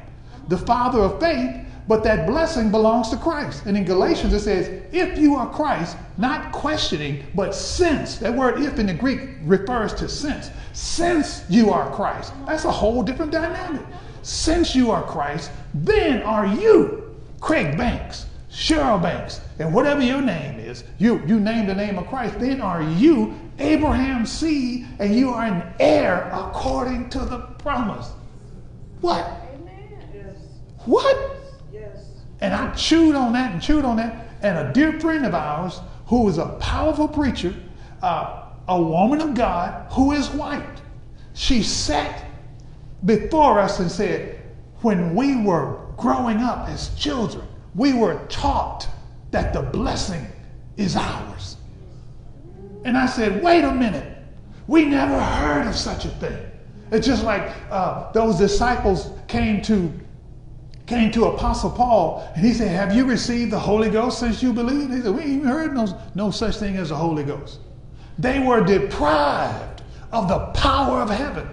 [0.48, 3.66] the father of faith, but that blessing belongs to Christ.
[3.66, 8.16] And in Galatians it says, if you are Christ, not questioning, but since.
[8.16, 10.50] That word if in the Greek refers to since.
[10.72, 12.32] Since you are Christ.
[12.46, 13.84] That's a whole different dynamic.
[14.22, 20.58] Since you are Christ, then are you Craig Banks, Cheryl Banks, and whatever your name
[20.58, 25.30] is, you, you name the name of Christ, then are you Abraham's seed and you
[25.30, 28.10] are an heir according to the promise.
[29.00, 29.24] What?
[29.54, 30.36] Amen.
[30.86, 31.43] What?
[32.44, 34.28] And I chewed on that and chewed on that.
[34.42, 37.54] And a dear friend of ours, who is a powerful preacher,
[38.02, 40.82] uh, a woman of God who is white,
[41.32, 42.26] she sat
[43.06, 44.42] before us and said,
[44.82, 48.86] When we were growing up as children, we were taught
[49.30, 50.26] that the blessing
[50.76, 51.56] is ours.
[52.84, 54.18] And I said, Wait a minute.
[54.66, 56.44] We never heard of such a thing.
[56.90, 59.90] It's just like uh, those disciples came to
[60.86, 64.52] came to Apostle Paul and he said, Have you received the Holy Ghost since you
[64.52, 64.92] believed?
[64.92, 67.60] He said, We ain't heard no, no such thing as the Holy Ghost.
[68.18, 69.82] They were deprived
[70.12, 71.48] of the power of heaven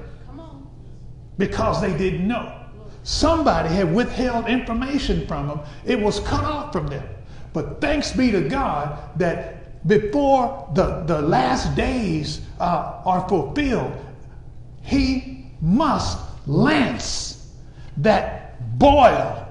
[1.37, 2.57] because they didn't know.
[3.03, 7.07] Somebody had withheld information from them, it was cut off from them.
[7.53, 13.93] But thanks be to God that before the, the last days uh, are fulfilled,
[14.83, 17.53] He must lance
[17.97, 18.40] that
[18.77, 19.47] boil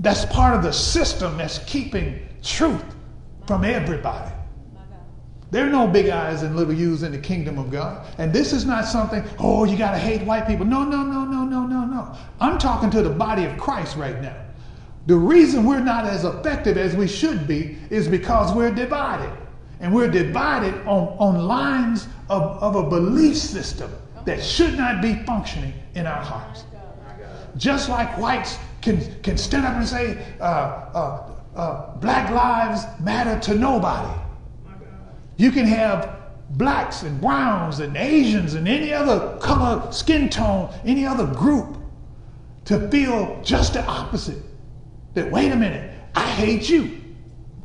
[0.00, 2.84] that's part of the system that's keeping truth
[3.46, 4.32] from everybody.
[5.50, 8.06] There are no big eyes and little U's in the kingdom of God.
[8.18, 10.66] And this is not something, oh, you got to hate white people.
[10.66, 12.16] No, no, no, no, no, no, no.
[12.38, 14.36] I'm talking to the body of Christ right now.
[15.06, 19.32] The reason we're not as effective as we should be is because we're divided.
[19.80, 23.90] And we're divided on, on lines of, of a belief system
[24.26, 26.64] that should not be functioning in our hearts.
[27.58, 33.38] Just like whites can, can stand up and say, uh, uh, uh, Black lives matter
[33.40, 34.18] to nobody.
[35.36, 36.16] You can have
[36.50, 41.76] blacks and browns and Asians and any other color, skin tone, any other group
[42.64, 44.42] to feel just the opposite.
[45.14, 46.98] That, wait a minute, I hate you.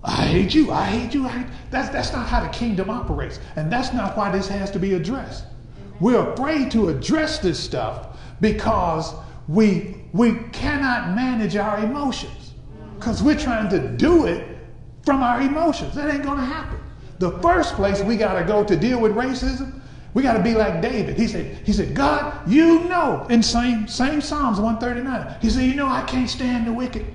[0.04, 0.72] I hate you.
[0.72, 1.26] I hate you.
[1.26, 1.48] I hate.
[1.70, 3.40] That's, that's not how the kingdom operates.
[3.56, 5.46] And that's not why this has to be addressed.
[6.00, 9.14] We're afraid to address this stuff because
[9.48, 12.54] we, we cannot manage our emotions
[12.96, 14.58] because we're trying to do it
[15.04, 15.96] from our emotions.
[15.96, 16.80] That ain't going to happen.
[17.20, 19.82] The first place we got to go to deal with racism,
[20.14, 21.18] we got to be like David.
[21.18, 25.76] He said, he said, God, you know, in same, same Psalms 139, he said, you
[25.76, 27.06] know, I can't stand the wicked.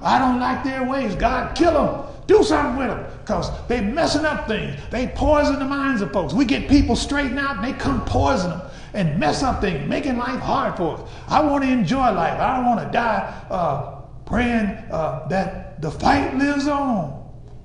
[0.00, 1.14] I don't like their ways.
[1.14, 2.06] God, kill them.
[2.26, 4.80] Do something with them because they messing up things.
[4.90, 6.32] They poison the minds of folks.
[6.32, 8.62] We get people straightened out and they come poison them
[8.94, 11.10] and mess up things, making life hard for us.
[11.28, 12.38] I want to enjoy life.
[12.38, 17.20] I don't want to die uh, praying uh, that the fight lives on.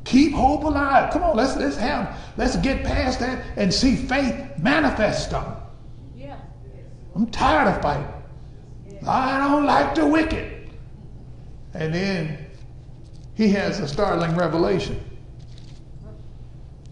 [0.05, 1.11] Keep hope alive.
[1.11, 5.53] Come on, let's let's have let's get past that and see faith manifest something.
[6.15, 6.37] Yeah.
[7.13, 8.07] I'm tired of fighting.
[9.05, 10.69] I don't like the wicked.
[11.73, 12.47] And then
[13.35, 15.03] he has a startling revelation.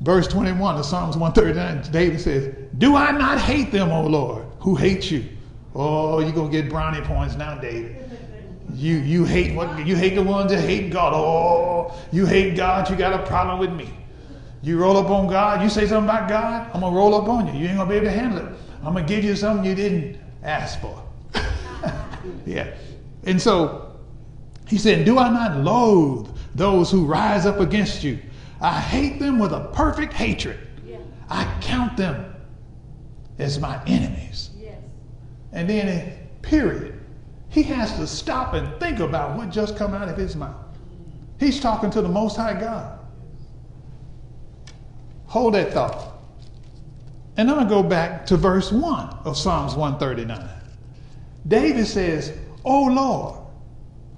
[0.02, 4.76] Verse 21 of Psalms 139, David says, Do I not hate them, O Lord, who
[4.76, 5.26] hate you?
[5.74, 8.06] Oh, you're going to get brownie points now, David.
[8.74, 11.14] You, you hate what you hate the ones that hate God.
[11.14, 13.94] Oh, you hate God, you got a problem with me.
[14.62, 17.48] You roll up on God, you say something about God, I'm gonna roll up on
[17.48, 17.54] you.
[17.54, 18.54] You ain't gonna be able to handle it.
[18.84, 21.02] I'm gonna give you something you didn't ask for.
[22.46, 22.74] yeah.
[23.24, 23.96] And so
[24.68, 28.20] he said, Do I not loathe those who rise up against you?
[28.60, 30.60] I hate them with a perfect hatred.
[30.86, 30.98] Yeah.
[31.30, 32.35] I count them
[33.40, 34.52] as my enemies.
[34.58, 34.80] Yes.
[35.52, 37.00] And then, period,
[37.50, 40.56] he has to stop and think about what just come out of his mouth.
[41.40, 43.00] He's talking to the Most High God.
[45.28, 46.14] Hold that thought.
[47.38, 50.50] And I'm going to go back to verse 1 of Psalms 139.
[51.48, 53.40] David says, Oh Lord,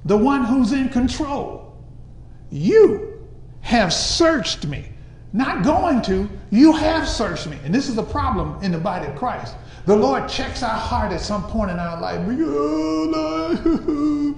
[0.06, 1.76] the one who's in control,
[2.50, 3.28] you
[3.62, 4.90] have searched me.
[5.34, 7.58] Not going to, you have searched me.
[7.64, 9.56] And this is the problem in the body of Christ.
[9.86, 12.20] The Lord checks our heart at some point in our life.
[12.20, 14.36] Oh, Lord.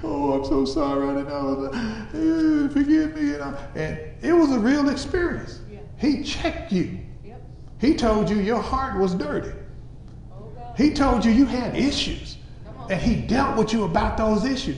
[0.04, 1.08] oh I'm so sorry.
[1.08, 1.70] I didn't know.
[1.74, 3.34] Eh, forgive me.
[3.74, 5.60] And it was a real experience.
[5.96, 6.98] He checked you.
[7.24, 7.42] Yep.
[7.80, 9.52] He told you your heart was dirty.
[10.32, 12.38] Oh, he told you you had issues.
[12.90, 14.76] And he dealt with you about those issues.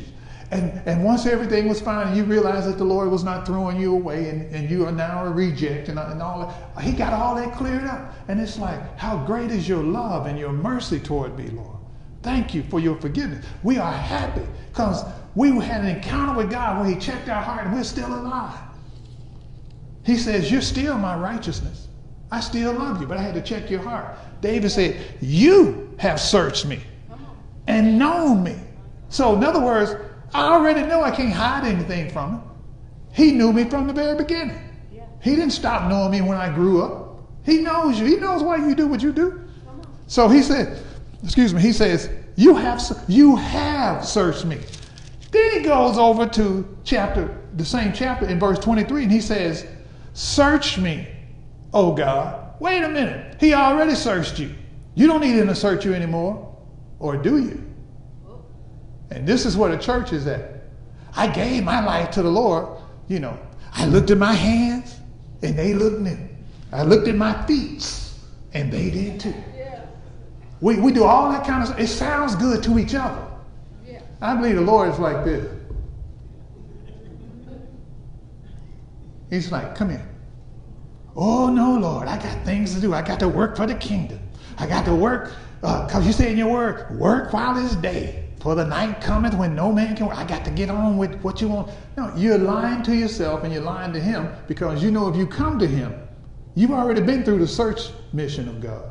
[0.55, 3.81] And, and once everything was fine and you realized that the Lord was not throwing
[3.81, 7.13] you away and, and you are now a reject and, and all that, he got
[7.13, 8.15] all that cleared up.
[8.29, 11.77] And it's like, how great is your love and your mercy toward me, Lord.
[12.23, 13.45] Thank you for your forgiveness.
[13.65, 17.67] We are happy because we had an encounter with God where he checked our heart
[17.67, 18.57] and we're still alive.
[20.05, 21.89] He says, You're still my righteousness.
[22.31, 24.17] I still love you, but I had to check your heart.
[24.41, 26.81] David said, You have searched me
[27.67, 28.55] and known me.
[29.09, 29.95] So, in other words,
[30.35, 32.43] I already know I can't hide anything from him.
[33.13, 34.59] He knew me from the very beginning.
[35.23, 37.21] He didn't stop knowing me when I grew up.
[37.45, 38.07] He knows you.
[38.07, 39.41] He knows why you do what you do.
[40.09, 40.83] So he said,
[41.23, 44.59] excuse me, he says, you have, you have searched me.
[45.31, 49.67] Then he goes over to chapter, the same chapter in verse 23, and he says,
[50.15, 51.09] Search me,
[51.73, 52.55] oh God.
[52.61, 53.37] Wait a minute.
[53.41, 54.55] He already searched you.
[54.95, 56.57] You don't need him to search you anymore.
[56.99, 57.74] Or do you?
[59.15, 60.65] And this is where the church is at.
[61.17, 62.67] I gave my life to the Lord.
[63.07, 63.39] You know,
[63.73, 64.99] I looked at my hands
[65.43, 66.19] and they looked new.
[66.73, 67.89] I looked at my feet
[68.53, 69.35] and they did too.
[70.61, 71.81] We, we do all that kind of stuff.
[71.81, 73.25] It sounds good to each other.
[74.21, 75.49] I believe the Lord is like this.
[79.31, 80.09] He's like, come here.
[81.15, 82.95] Oh, no, Lord, I got things to do.
[82.95, 84.19] I got to work for the kingdom.
[84.59, 88.24] I got to work, because uh, you say in your word, work while it's day.
[88.45, 90.11] For the night cometh when no man can.
[90.11, 91.71] I got to get on with what you want.
[91.97, 95.27] No, you're lying to yourself and you're lying to him because you know if you
[95.27, 95.95] come to him,
[96.55, 98.85] you've already been through the search mission of God.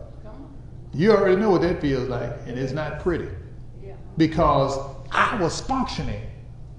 [0.91, 3.29] You already know what that feels like, and it's not pretty.
[4.17, 4.75] Because
[5.11, 6.23] I was functioning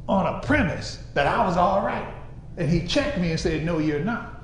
[0.08, 2.12] on a premise that I was all right.
[2.56, 4.42] And he checked me and said, No, you're not.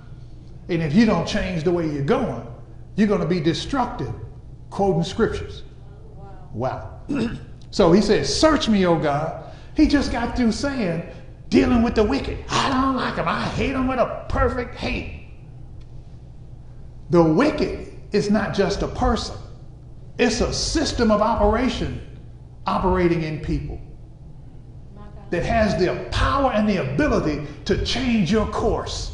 [0.68, 2.46] And if you don't change the way you're going,
[2.94, 4.14] you're going to be destructive,
[4.70, 5.64] quoting scriptures.
[6.54, 7.00] Wow.
[7.08, 7.30] wow.
[7.70, 9.44] so he says, Search me, O God.
[9.76, 11.08] He just got through saying,
[11.48, 12.38] dealing with the wicked.
[12.48, 13.28] I don't like them.
[13.28, 15.28] I hate them with a perfect hate.
[17.10, 19.36] The wicked is not just a person,
[20.18, 22.00] it's a system of operation
[22.66, 23.80] operating in people
[25.30, 29.12] that has the power and the ability to change your course.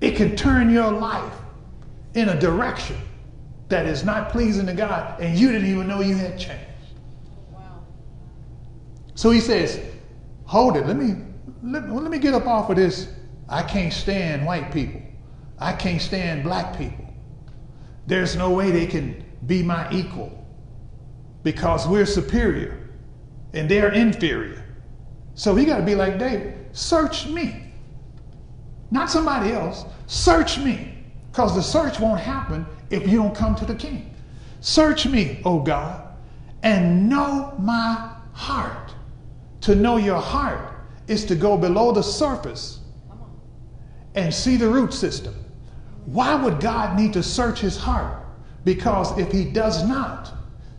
[0.00, 1.34] It can turn your life
[2.14, 2.96] in a direction
[3.68, 6.65] that is not pleasing to God, and you didn't even know you had changed.
[9.16, 9.80] So he says,
[10.44, 11.16] Hold it, let me,
[11.64, 13.08] let, let me get up off of this.
[13.48, 15.02] I can't stand white people,
[15.58, 17.04] I can't stand black people.
[18.06, 20.46] There's no way they can be my equal
[21.42, 22.88] because we're superior
[23.52, 24.64] and they're inferior.
[25.34, 26.68] So we got to be like David.
[26.72, 27.72] Search me.
[28.90, 29.84] Not somebody else.
[30.06, 31.04] Search me.
[31.30, 34.14] Because the search won't happen if you don't come to the king.
[34.60, 36.02] Search me, O God,
[36.62, 38.94] and know my heart.
[39.66, 40.60] To know your heart
[41.08, 42.78] is to go below the surface
[44.14, 45.34] and see the root system.
[46.04, 48.24] Why would God need to search his heart?
[48.64, 50.32] Because if he does not,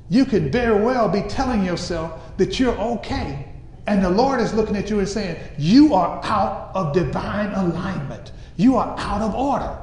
[0.08, 3.50] you could very well be telling yourself that you're okay
[3.88, 8.32] and the Lord is looking at you and saying, You are out of divine alignment.
[8.56, 9.78] You are out of order.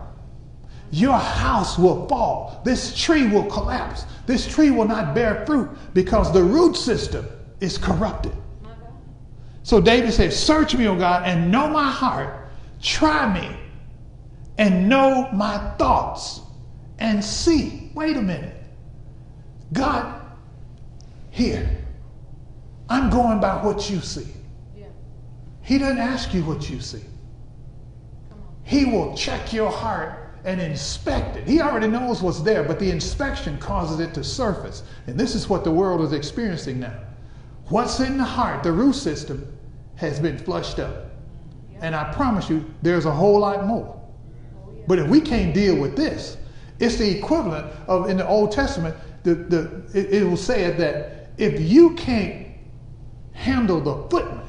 [0.92, 2.62] Your house will fall.
[2.64, 4.06] This tree will collapse.
[4.24, 7.26] This tree will not bear fruit because the root system
[7.60, 8.32] is corrupted.
[9.64, 12.48] So David said, Search me, O God, and know my heart.
[12.80, 13.56] Try me
[14.58, 16.42] and know my thoughts
[16.98, 17.90] and see.
[17.94, 18.54] Wait a minute.
[19.72, 20.20] God,
[21.30, 21.68] here,
[22.90, 24.26] I'm going by what you see.
[24.76, 24.86] Yeah.
[25.62, 27.02] He doesn't ask you what you see.
[28.64, 31.48] He will check your heart and inspect it.
[31.48, 34.82] He already knows what's there, but the inspection causes it to surface.
[35.06, 36.98] And this is what the world is experiencing now.
[37.68, 39.53] What's in the heart, the root system,
[39.96, 41.06] has been flushed up.
[41.80, 44.00] And I promise you, there's a whole lot more.
[44.86, 46.36] But if we can't deal with this,
[46.78, 51.30] it's the equivalent of in the Old Testament, the, the, it, it will say that
[51.38, 52.46] if you can't
[53.32, 54.46] handle the footmen,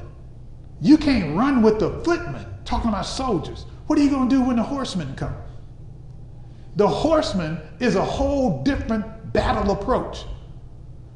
[0.80, 4.42] you can't run with the footmen, talking about soldiers, what are you going to do
[4.42, 5.34] when the horsemen come?
[6.76, 10.24] The horseman is a whole different battle approach.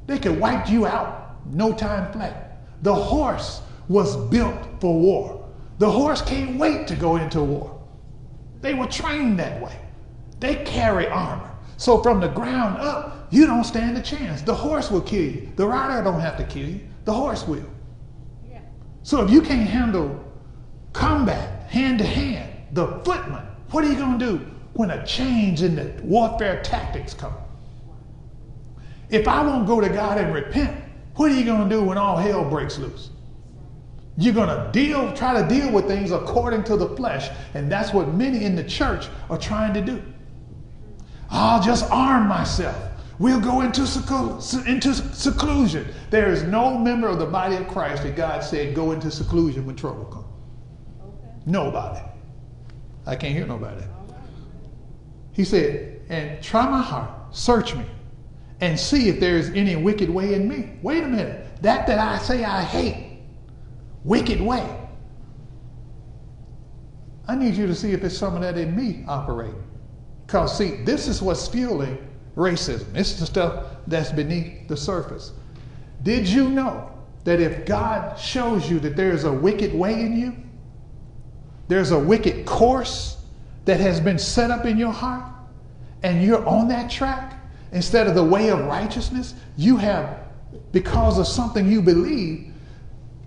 [0.07, 2.63] They can wipe you out, no time flat.
[2.83, 3.61] The horse
[3.91, 5.45] was built for war.
[5.79, 7.83] The horse can't wait to go into war.
[8.61, 9.77] They were trained that way.
[10.39, 11.51] They carry armor.
[11.77, 14.43] So from the ground up, you don't stand a chance.
[14.43, 15.53] The horse will kill you.
[15.57, 16.81] The rider don't have to kill you.
[17.05, 17.69] The horse will.
[18.49, 18.61] Yeah.
[19.03, 20.25] So if you can't handle
[20.93, 25.63] combat hand to hand, the footman, what are you going to do when a change
[25.63, 27.35] in the warfare tactics come?
[29.09, 30.81] If I won't go to God and repent,
[31.17, 33.11] what are you going to do when all hell breaks loose?
[34.21, 37.95] You're going to deal, try to deal with things according to the flesh, and that's
[37.95, 40.03] what many in the church are trying to do.
[41.31, 42.77] I'll just arm myself.
[43.19, 45.89] We'll go into, seclu- into seclusion.
[46.11, 49.65] There is no member of the body of Christ that God said go into seclusion
[49.65, 50.27] when trouble comes.
[51.03, 51.35] Okay.
[51.47, 52.01] Nobody.
[53.07, 53.85] I can't hear nobody.
[55.33, 57.87] He said, and try my heart, search me,
[58.61, 60.73] and see if there is any wicked way in me.
[60.83, 61.63] Wait a minute.
[61.63, 63.10] That that I say I hate,
[64.05, 64.77] wicked way.
[67.29, 69.63] I need you to see if there's some of that in me operating.
[70.27, 71.99] Because, see, this is what's fueling
[72.37, 72.93] racism.
[72.93, 75.33] This is the stuff that's beneath the surface.
[76.03, 76.91] Did you know
[77.25, 80.37] that if God shows you that there's a wicked way in you,
[81.69, 83.19] there's a wicked course
[83.65, 85.25] that has been set up in your heart,
[86.03, 87.39] and you're on that track,
[87.73, 90.19] instead of the way of righteousness, you have,
[90.73, 92.50] because of something you believe,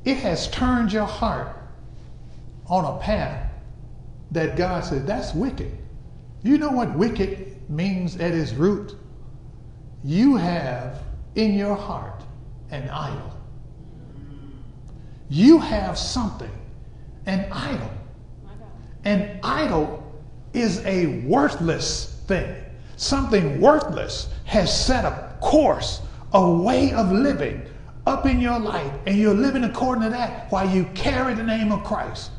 [0.06, 1.56] it has turned your heart
[2.68, 3.50] on a path
[4.32, 5.72] that God said, that's wicked.
[6.42, 8.96] You know what wicked means at its root?
[10.04, 11.02] You have
[11.36, 12.24] in your heart
[12.72, 13.32] an idol.
[15.30, 16.52] You have something,
[17.26, 17.90] an idol.
[19.06, 20.04] An idol
[20.54, 22.56] is a worthless thing.
[22.98, 26.02] Something worthless has set a course,
[26.34, 27.66] a way of living
[28.06, 31.72] up in your life, and you're living according to that while you carry the name
[31.72, 32.32] of Christ.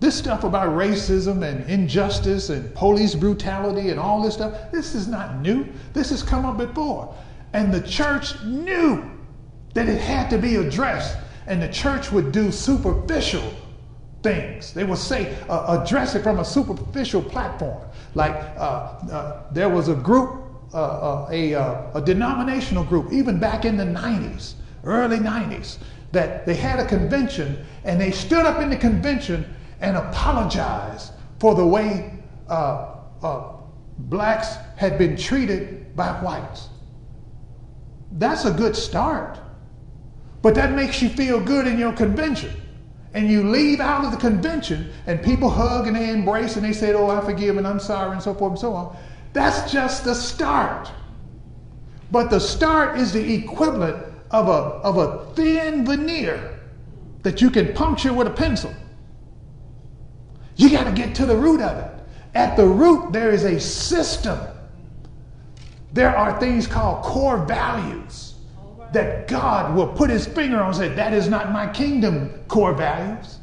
[0.00, 5.08] This stuff about racism and injustice and police brutality and all this stuff, this is
[5.08, 5.66] not new.
[5.94, 7.14] This has come up before.
[7.54, 9.10] And the church knew
[9.72, 11.16] that it had to be addressed.
[11.46, 13.50] And the church would do superficial
[14.22, 14.74] things.
[14.74, 17.80] They would say, uh, address it from a superficial platform.
[18.14, 20.43] Like uh, uh, there was a group,
[20.74, 25.78] uh, uh, a, uh, a denominational group, even back in the 90s, early 90s,
[26.10, 29.44] that they had a convention and they stood up in the convention
[29.80, 32.12] and apologized for the way
[32.48, 33.52] uh, uh,
[33.98, 36.68] blacks had been treated by whites.
[38.12, 39.38] That's a good start.
[40.42, 42.50] But that makes you feel good in your convention.
[43.14, 46.72] And you leave out of the convention and people hug and they embrace and they
[46.72, 48.96] say, Oh, I forgive and I'm sorry and so forth and so on.
[49.34, 50.90] That's just the start.
[52.10, 56.60] But the start is the equivalent of a, of a thin veneer
[57.24, 58.72] that you can puncture with a pencil.
[60.56, 61.90] You got to get to the root of it.
[62.36, 64.38] At the root, there is a system.
[65.92, 68.34] There are things called core values
[68.92, 72.72] that God will put his finger on and say, That is not my kingdom core
[72.72, 73.38] values.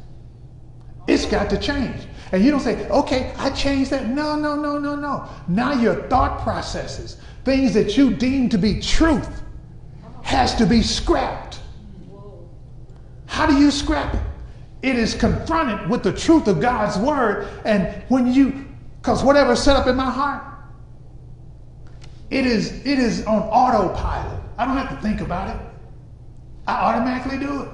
[1.06, 2.06] It's got to change.
[2.32, 4.08] And you don't say, Okay, I changed that.
[4.08, 5.28] No, no, no, no, no.
[5.48, 9.42] Now your thought processes, things that you deem to be truth,
[10.22, 11.60] has to be scrapped.
[13.26, 14.20] How do you scrap it?
[14.82, 17.48] It is confronted with the truth of God's word.
[17.64, 18.66] And when you,
[19.00, 20.42] because whatever's set up in my heart,
[22.30, 24.40] it is, it is on autopilot.
[24.58, 25.62] I don't have to think about it.
[26.66, 27.68] I automatically do it.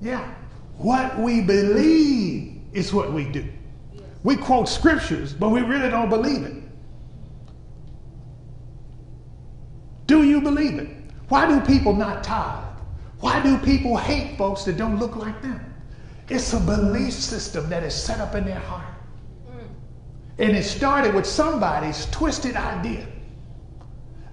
[0.00, 0.34] Yeah.
[0.76, 3.44] What we believe is what we do.
[4.22, 6.54] We quote scriptures, but we really don't believe it.
[10.06, 10.88] Do you believe it?
[11.28, 12.64] Why do people not tithe?
[13.20, 15.74] Why do people hate folks that don't look like them?
[16.28, 18.86] It's a belief system that is set up in their heart.
[20.38, 23.06] And it started with somebody's twisted idea.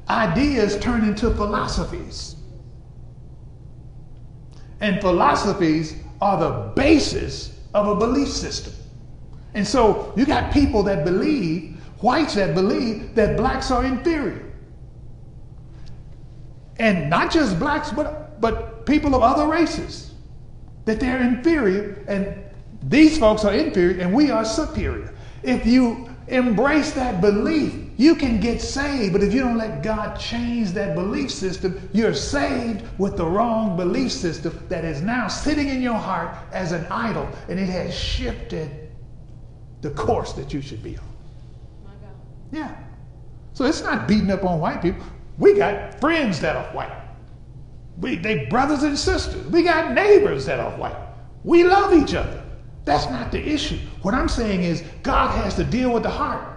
[0.09, 2.35] Ideas turn into philosophies.
[4.81, 8.73] And philosophies are the basis of a belief system.
[9.53, 14.51] And so you got people that believe, whites that believe that blacks are inferior.
[16.77, 20.13] And not just blacks, but, but people of other races,
[20.85, 22.03] that they're inferior.
[22.07, 22.35] And
[22.83, 25.13] these folks are inferior and we are superior.
[25.43, 30.19] If you embrace that belief, you can get saved, but if you don't let God
[30.19, 35.69] change that belief system, you're saved with the wrong belief system that is now sitting
[35.69, 38.89] in your heart as an idol, and it has shifted
[39.81, 41.05] the course that you should be on.
[42.51, 42.75] Yeah.
[43.53, 45.05] So it's not beating up on white people.
[45.37, 46.91] We got friends that are white.
[47.99, 49.45] We they brothers and sisters.
[49.47, 50.97] We got neighbors that are white.
[51.43, 52.43] We love each other.
[52.83, 53.77] That's not the issue.
[54.01, 56.54] What I'm saying is God has to deal with the heart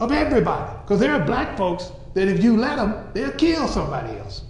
[0.00, 0.72] of everybody.
[0.82, 4.42] Because there are black folks that if you let them, they'll kill somebody else.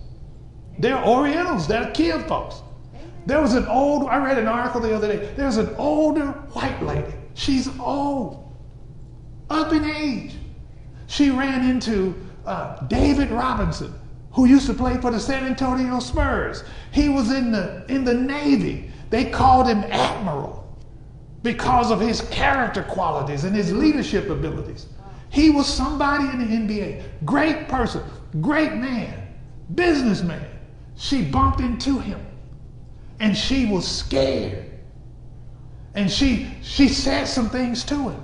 [0.78, 2.62] There are Orientals that'll kill folks.
[3.26, 5.32] There was an old, I read an article the other day.
[5.36, 7.14] There's an older white lady.
[7.34, 8.55] She's old,
[9.51, 10.34] up in age.
[11.07, 12.14] She ran into
[12.45, 13.95] uh, David Robinson,
[14.32, 16.64] who used to play for the San Antonio Spurs.
[16.92, 18.90] He was in the in the Navy.
[19.11, 20.64] They called him Admiral
[21.42, 24.86] because of his character qualities and his leadership abilities.
[25.35, 27.03] He was somebody in the NBA.
[27.24, 28.05] Great person,
[28.41, 29.35] great man,
[29.74, 30.47] businessman.
[30.95, 32.24] She bumped into him
[33.18, 34.70] and she was scared.
[35.97, 38.20] And she she said some things to him.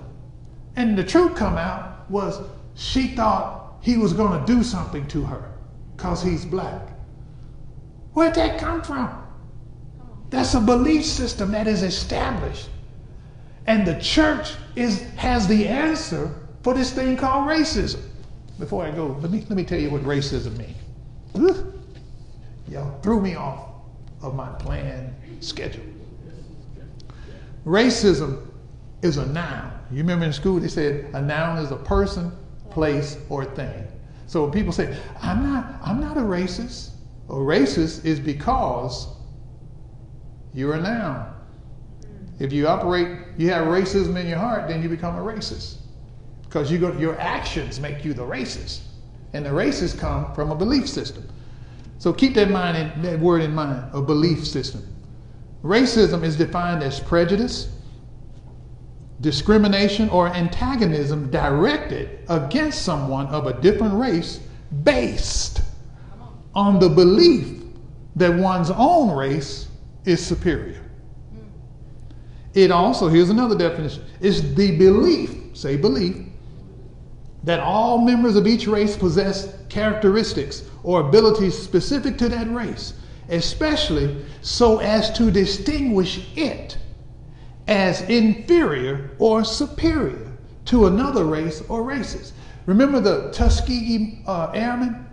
[0.77, 2.41] And the truth come out was
[2.77, 5.51] she thought he was going to do something to her
[5.97, 6.91] because he's black.
[8.13, 9.11] Where'd that come from?
[10.31, 12.69] That's a belief system that is established.
[13.67, 18.03] And the church is has the answer for this thing called racism.
[18.59, 21.65] Before I go, let me, let me tell you what racism means.
[22.69, 23.69] Y'all threw me off
[24.23, 25.85] of my planned schedule.
[27.65, 28.47] Racism
[29.03, 29.73] is a noun.
[29.91, 32.33] You remember in school they said a noun is a person,
[32.71, 33.87] place, or thing.
[34.27, 36.91] So when people say, I'm not, I'm not a racist,
[37.29, 39.09] a racist is because
[40.53, 41.35] you're a noun.
[42.39, 45.80] If you operate, you have racism in your heart, then you become a racist
[46.51, 48.81] because you your actions make you the racist.
[49.33, 51.29] And the racists come from a belief system.
[51.99, 54.85] So keep that mind in, that word in mind, a belief system.
[55.63, 57.69] Racism is defined as prejudice,
[59.21, 64.41] discrimination, or antagonism directed against someone of a different race
[64.83, 65.63] based
[66.53, 67.63] on the belief
[68.17, 69.69] that one's own race
[70.05, 70.83] is superior.
[72.55, 76.27] It also, here's another definition, is the belief, say belief,
[77.45, 82.95] that all members of each race possess characteristics or abilities specific to that race,
[83.28, 86.76] especially so as to distinguish it
[87.66, 90.36] as inferior or superior
[90.66, 92.32] to another race or races.
[92.66, 95.07] Remember the Tuskegee uh, Airmen?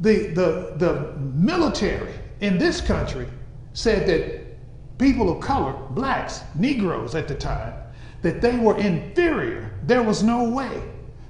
[0.00, 3.26] The, the, the military in this country
[3.72, 7.74] said that people of color, blacks, Negroes at the time,
[8.22, 9.72] that they were inferior.
[9.84, 10.82] There was no way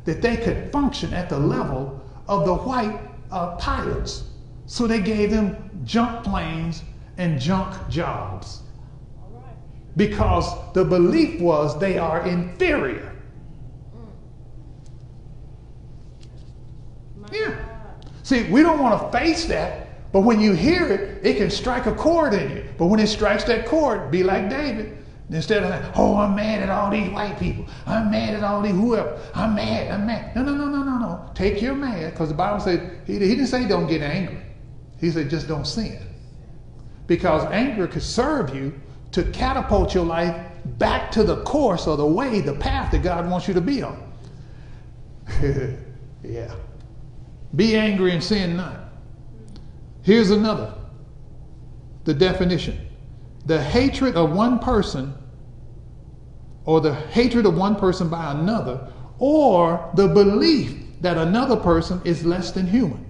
[0.04, 4.24] that they could function at the level of the white uh, pilots.
[4.66, 6.82] So they gave them junk planes
[7.18, 8.62] and junk jobs.
[9.96, 13.16] Because the belief was they are inferior.
[17.32, 17.56] Yeah.
[18.22, 21.86] See, we don't want to face that, but when you hear it, it can strike
[21.86, 22.64] a chord in you.
[22.78, 24.99] But when it strikes that chord, be like David.
[25.32, 27.64] Instead of oh, I'm mad at all these white people.
[27.86, 29.16] I'm mad at all these whoever.
[29.32, 29.92] I'm mad.
[29.92, 30.34] I'm mad.
[30.34, 31.30] No, no, no, no, no, no.
[31.34, 34.42] Take your mad, because the Bible said, he, he didn't say don't get angry.
[34.98, 36.00] He said just don't sin.
[37.06, 38.74] Because anger could serve you
[39.12, 40.36] to catapult your life
[40.78, 43.82] back to the course or the way, the path that God wants you to be
[43.82, 44.12] on.
[46.24, 46.54] yeah.
[47.54, 48.80] Be angry and sin not.
[50.02, 50.74] Here's another
[52.04, 52.86] the definition
[53.46, 55.14] the hatred of one person
[56.64, 62.24] or the hatred of one person by another, or the belief that another person is
[62.24, 63.06] less than human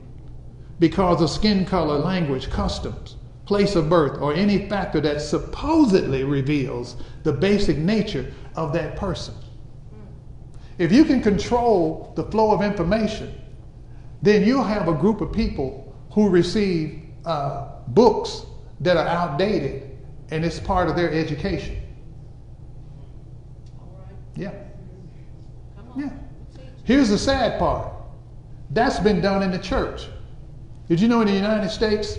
[0.79, 6.97] because of skin color, language, customs, place of birth, or any factor that supposedly reveals
[7.23, 9.35] the basic nature of that person.
[10.79, 13.35] If you can control the flow of information,
[14.23, 18.47] then you'll have a group of people who receive uh, books
[18.81, 19.99] that are outdated
[20.31, 21.77] and it's part of their education.
[24.41, 24.53] Yeah.
[25.99, 26.09] Yeah.
[26.85, 27.93] Here's the sad part.
[28.71, 30.07] That's been done in the church.
[30.89, 32.19] Did you know in the United States,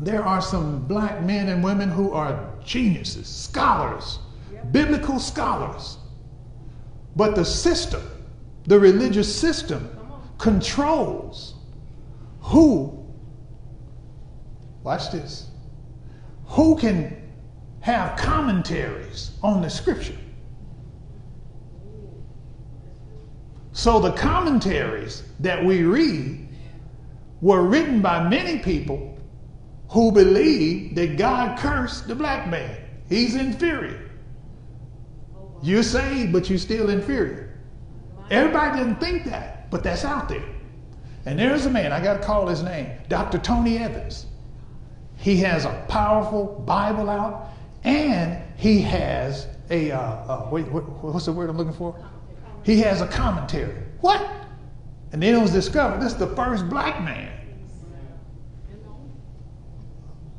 [0.00, 4.18] there are some black men and women who are geniuses, scholars,
[4.72, 5.98] biblical scholars.
[7.16, 8.02] But the system,
[8.64, 9.90] the religious system,
[10.38, 11.54] controls
[12.40, 13.06] who,
[14.82, 15.48] watch this,
[16.46, 17.30] who can
[17.80, 20.16] have commentaries on the scripture.
[23.80, 26.46] So the commentaries that we read
[27.40, 29.18] were written by many people
[29.88, 32.76] who believe that God cursed the black man.
[33.08, 34.10] He's inferior.
[35.62, 37.58] You're saved, but you're still inferior.
[38.30, 40.44] Everybody doesn't think that, but that's out there.
[41.24, 43.38] And there's a man, I got to call his name, Dr.
[43.38, 44.26] Tony Evans.
[45.16, 47.48] He has a powerful Bible out,
[47.84, 51.96] and he has a, uh, uh, wait, what, what's the word I'm looking for?
[52.62, 53.74] He has a commentary.
[54.00, 54.20] What?
[55.12, 57.32] And then it was discovered this is the first black man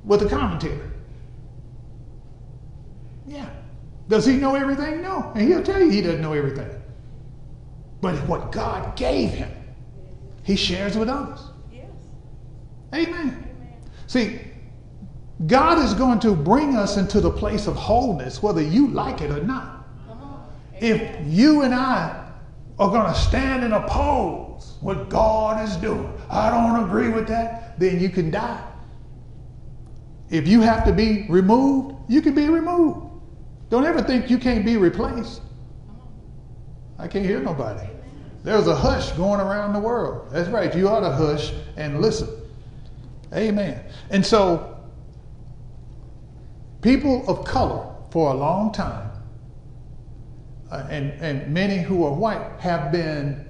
[0.04, 0.80] with a commentary.
[3.28, 3.50] Yeah.
[4.08, 5.02] Does he know everything?
[5.02, 5.32] No.
[5.36, 6.70] And he'll tell you he doesn't know everything.
[8.02, 9.52] But what God gave him,
[10.44, 11.40] he shares with others.
[11.72, 11.86] Yes.
[12.94, 13.14] Amen.
[13.14, 13.74] Amen.
[14.08, 14.40] See,
[15.48, 19.32] God is going to bring us into the place of wholeness, whether you like it
[19.32, 19.81] or not.
[20.82, 22.30] If you and I
[22.80, 27.80] are going to stand and oppose what God is doing, I don't agree with that,
[27.80, 28.68] then you can die.
[30.32, 33.06] If you have to be removed, you can be removed.
[33.70, 35.42] Don't ever think you can't be replaced.
[36.98, 37.88] I can't hear nobody.
[38.44, 40.30] There's a hush going around the world.
[40.32, 40.76] That's right.
[40.76, 42.30] You ought to hush and listen.
[43.34, 43.84] Amen.
[44.10, 44.80] And so,
[46.82, 49.11] people of color for a long time,
[50.72, 53.48] uh, and, and many who are white have been,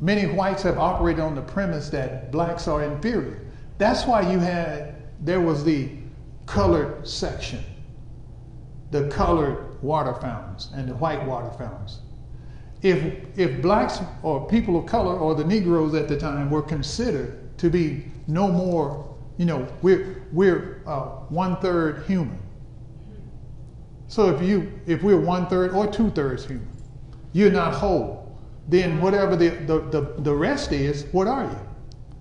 [0.00, 3.46] many whites have operated on the premise that blacks are inferior.
[3.78, 5.90] That's why you had there was the
[6.46, 7.62] colored section,
[8.90, 12.00] the colored water fountains and the white water fountains.
[12.82, 17.56] If, if blacks or people of color or the Negroes at the time were considered
[17.58, 22.38] to be no more, you know, we're, we're uh, one third human.
[24.10, 26.68] So if you if we're one third or two thirds human,
[27.32, 28.36] you're not whole.
[28.66, 31.58] Then whatever the, the, the, the rest is, what are you?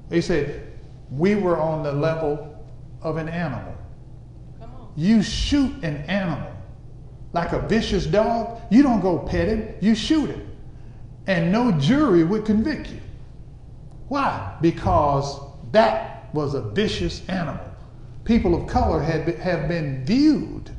[0.08, 0.80] They said,
[1.10, 2.64] we were on the level
[3.02, 3.76] of an animal.
[4.96, 6.52] You shoot an animal
[7.34, 8.62] like a vicious dog.
[8.70, 10.48] You don't go pet him, you shoot him.
[11.26, 13.02] And no jury would convict you.
[14.10, 14.56] Why?
[14.62, 15.40] Because
[15.72, 17.66] that was a vicious animal.
[18.26, 20.70] People of color had have been viewed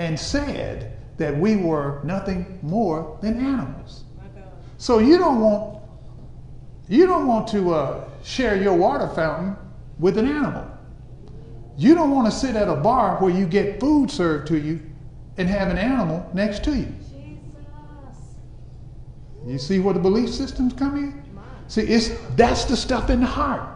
[0.00, 4.04] and said that we were nothing more than animals.
[4.78, 5.78] So you don't want
[6.88, 9.56] you don't want to uh, share your water fountain
[9.98, 10.66] with an animal.
[11.76, 14.80] You don't want to sit at a bar where you get food served to you
[15.36, 16.92] and have an animal next to you.
[19.46, 21.22] You see where the belief systems come in?
[21.68, 23.68] See, it's that's the stuff in the heart.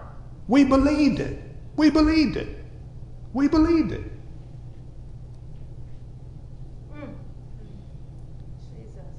[0.48, 1.42] We believed it.
[1.76, 2.64] We believed it.
[3.34, 4.13] We believed it.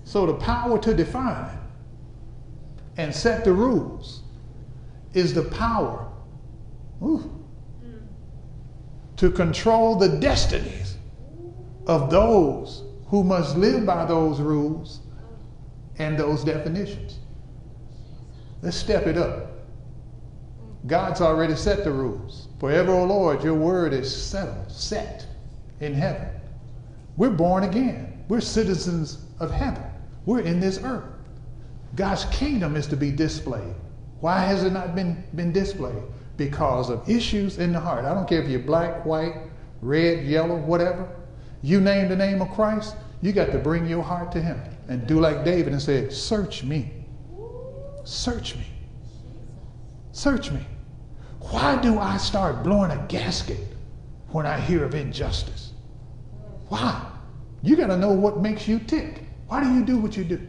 [0.05, 1.57] So the power to define
[2.95, 4.21] and set the rules
[5.13, 6.07] is the power.
[7.03, 7.45] Ooh,
[9.17, 10.97] to control the destinies
[11.87, 15.01] of those who must live by those rules
[15.97, 17.19] and those definitions.
[18.61, 19.51] Let's step it up.
[20.87, 22.47] God's already set the rules.
[22.59, 25.25] Forever, O Lord, your word is settled, set
[25.79, 26.29] in heaven.
[27.17, 28.23] We're born again.
[28.27, 29.83] We're citizens of heaven.
[30.25, 31.05] We're in this earth.
[31.95, 33.75] God's kingdom is to be displayed.
[34.19, 36.03] Why has it not been, been displayed?
[36.37, 38.05] because of issues in the heart.
[38.05, 39.35] I don't care if you're black, white,
[39.81, 41.09] red, yellow, whatever.
[41.61, 45.07] You name the name of Christ, you got to bring your heart to Him and
[45.07, 46.91] do like David and say, Search me.
[48.03, 48.65] Search me.
[50.11, 50.61] Search me.
[51.39, 53.75] Why do I start blowing a gasket
[54.29, 55.71] when I hear of injustice?
[56.67, 57.05] Why?
[57.61, 59.23] You got to know what makes you tick.
[59.47, 60.47] Why do you do what you do?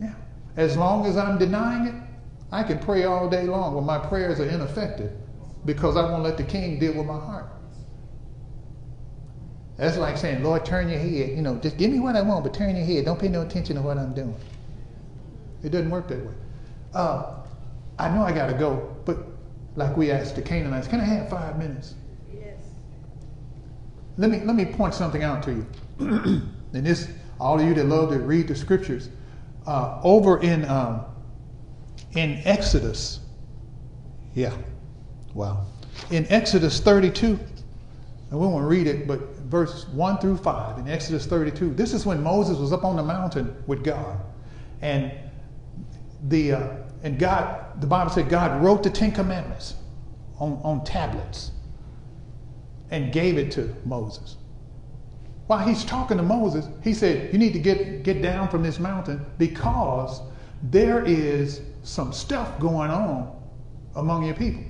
[0.00, 0.14] Yeah.
[0.56, 1.94] As long as I'm denying it,
[2.52, 5.12] I can pray all day long, but my prayers are ineffective
[5.64, 7.46] because I won't let the king deal with my heart.
[9.76, 11.30] That's like saying, Lord, turn your head.
[11.30, 13.06] You know, just give me what I want, but turn your head.
[13.06, 14.34] Don't pay no attention to what I'm doing.
[15.62, 16.34] It doesn't work that way.
[16.92, 17.36] Uh,
[17.98, 19.18] I know I got to go, but
[19.76, 21.94] like we asked the Canaanites, can I have five minutes?
[22.32, 22.56] Yes.
[24.16, 25.66] let me let me point something out to you.
[25.98, 27.08] and this,
[27.40, 29.08] all of you that love to read the scriptures,
[29.66, 31.04] uh, over in um,
[32.12, 33.20] in Exodus,
[34.34, 34.52] yeah,
[35.34, 35.64] wow,
[36.10, 37.38] in Exodus 32,
[38.30, 39.20] and we won't read it, but
[39.50, 43.02] verse 1 through 5 in Exodus 32, this is when Moses was up on the
[43.02, 44.20] mountain with God,
[44.82, 45.12] and
[46.28, 46.68] the uh,
[47.02, 49.74] and God, the Bible said God wrote the Ten Commandments
[50.38, 51.52] on, on tablets
[52.90, 54.36] and gave it to Moses.
[55.50, 58.78] While he's talking to Moses, he said, You need to get, get down from this
[58.78, 60.20] mountain because
[60.62, 63.36] there is some stuff going on
[63.96, 64.62] among your people.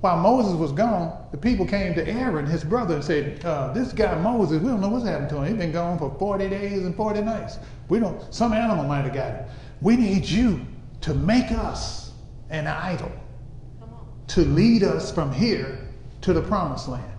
[0.00, 3.92] While Moses was gone, the people came to Aaron, his brother, and said, uh, This
[3.92, 5.46] guy Moses, we don't know what's happened to him.
[5.46, 7.58] He's been gone for 40 days and 40 nights.
[7.88, 9.44] We don't, some animal might have got him.
[9.80, 10.64] We need you
[11.00, 12.12] to make us
[12.48, 13.10] an idol
[14.28, 15.80] to lead us from here
[16.20, 17.12] to the promised land.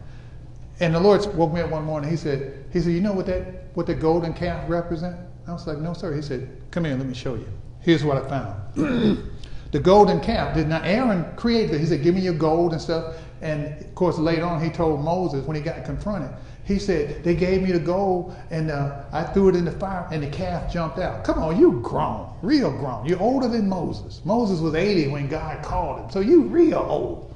[0.81, 2.09] And the Lord woke me up one morning.
[2.09, 5.15] He said, He said, you know what that what the golden calf represent?
[5.47, 6.13] I was like, no, sir.
[6.13, 7.47] He said, come here, let me show you.
[7.81, 9.27] Here's what I found.
[9.71, 11.79] the golden calf did not Aaron created it.
[11.79, 13.15] He said, give me your gold and stuff.
[13.41, 16.31] And of course, later on, he told Moses when he got confronted,
[16.63, 20.07] he said, They gave me the gold and uh, I threw it in the fire
[20.11, 21.23] and the calf jumped out.
[21.23, 23.05] Come on, you grown, real grown.
[23.05, 24.21] You're older than Moses.
[24.25, 26.09] Moses was 80 when God called him.
[26.11, 27.35] So you real old.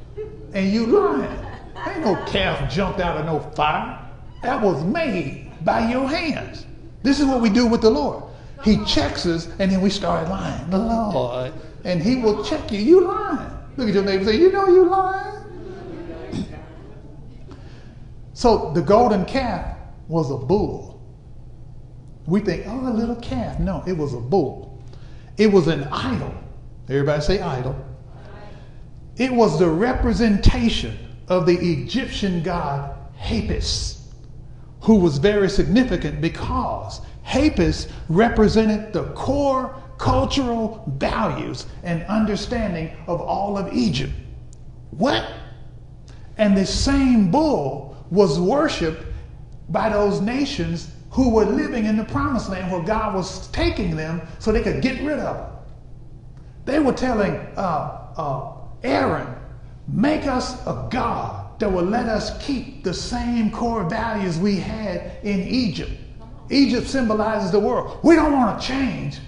[0.53, 1.44] And you lying.
[1.75, 3.99] Ain't no calf jumped out of no fire.
[4.41, 6.65] That was made by your hands.
[7.03, 8.23] This is what we do with the Lord.
[8.63, 10.69] He checks us and then we start lying.
[10.69, 11.53] The Lord.
[11.83, 12.79] And he will check you.
[12.79, 13.51] You lying.
[13.77, 15.43] Look at your neighbor say, You know you lying.
[18.33, 19.77] So the golden calf
[20.09, 21.01] was a bull.
[22.25, 23.61] We think, oh, a little calf.
[23.61, 24.83] No, it was a bull.
[25.37, 26.33] It was an idol.
[26.89, 27.75] Everybody say idol.
[29.15, 30.97] It was the representation
[31.27, 34.01] of the Egyptian god Hapis,
[34.81, 43.57] who was very significant because Hapis represented the core cultural values and understanding of all
[43.57, 44.13] of Egypt.
[44.91, 45.25] What?
[46.37, 49.03] And the same bull was worshiped
[49.69, 54.21] by those nations who were living in the promised land where God was taking them
[54.39, 55.51] so they could get rid of them.
[56.65, 58.53] They were telling uh, uh,
[58.83, 59.34] Aaron,
[59.87, 65.23] make us a God that will let us keep the same core values we had
[65.23, 65.91] in Egypt.
[66.49, 67.99] Egypt symbolizes the world.
[68.03, 69.19] We don't want to change.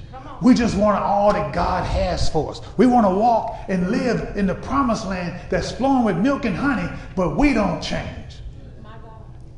[0.42, 2.62] We just want all that God has for us.
[2.78, 6.56] We want to walk and live in the promised land that's flowing with milk and
[6.56, 8.14] honey, but we don't change.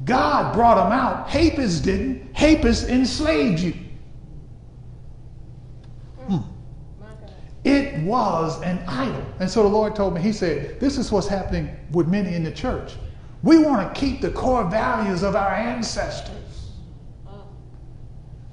[0.05, 1.27] God brought them out.
[1.27, 2.33] Hapis didn't.
[2.33, 3.73] Hapis enslaved you.
[7.63, 9.23] It was an idol.
[9.39, 12.43] And so the Lord told me, He said, This is what's happening with many in
[12.43, 12.93] the church.
[13.43, 16.35] We want to keep the core values of our ancestors.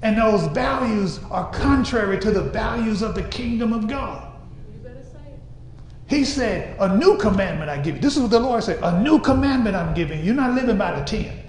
[0.01, 4.27] And those values are contrary to the values of the kingdom of God.
[6.07, 8.01] He said, A new commandment I give you.
[8.01, 8.79] This is what the Lord said.
[8.81, 10.25] A new commandment I'm giving you.
[10.25, 11.43] You're not living by the 10.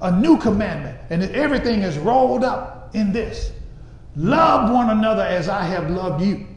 [0.00, 0.98] A new commandment.
[1.10, 3.52] And everything is rolled up in this.
[4.16, 6.47] Love one another as I have loved you.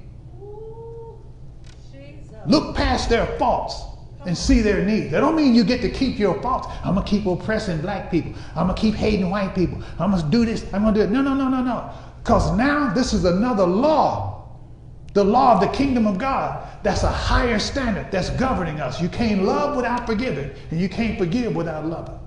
[2.45, 3.83] Look past their faults
[4.25, 5.11] and see their needs.
[5.11, 6.67] That don't mean you get to keep your faults.
[6.83, 8.33] I'm gonna keep oppressing black people.
[8.55, 9.81] I'm gonna keep hating white people.
[9.99, 10.63] I'm gonna do this.
[10.73, 11.11] I'm gonna do it.
[11.11, 11.91] No, no, no, no, no.
[12.23, 14.31] Because now this is another law
[15.13, 16.67] the law of the kingdom of God.
[16.83, 19.01] That's a higher standard that's governing us.
[19.01, 22.17] You can't love without forgiving, and you can't forgive without loving.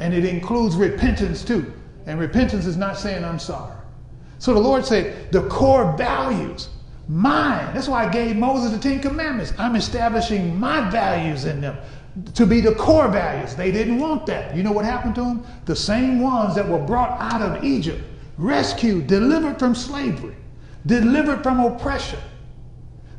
[0.00, 1.72] And it includes repentance too.
[2.06, 3.74] And repentance is not saying I'm sorry.
[4.38, 6.68] So the Lord said, the core values,
[7.08, 7.74] mine.
[7.74, 9.52] That's why I gave Moses the Ten Commandments.
[9.58, 11.76] I'm establishing my values in them
[12.34, 13.54] to be the core values.
[13.54, 14.56] They didn't want that.
[14.56, 15.44] You know what happened to them?
[15.64, 18.02] The same ones that were brought out of Egypt,
[18.36, 20.34] rescued, delivered from slavery
[20.88, 22.18] delivered from oppression.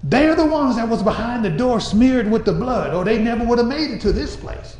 [0.03, 3.45] They're the ones that was behind the door smeared with the blood, or they never
[3.45, 4.77] would have made it to this place.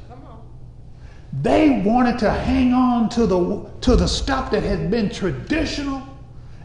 [1.41, 6.01] They wanted to hang on to the, to the stuff that had been traditional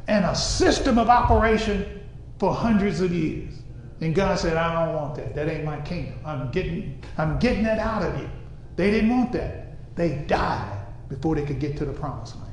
[0.09, 2.01] and a system of operation
[2.39, 3.63] for hundreds of years.
[4.01, 5.35] And God said, I don't want that.
[5.35, 6.19] That ain't my kingdom.
[6.25, 8.29] I'm getting, I'm getting that out of you.
[8.77, 9.97] They didn't want that.
[9.97, 12.53] They died before they could get to the promised land.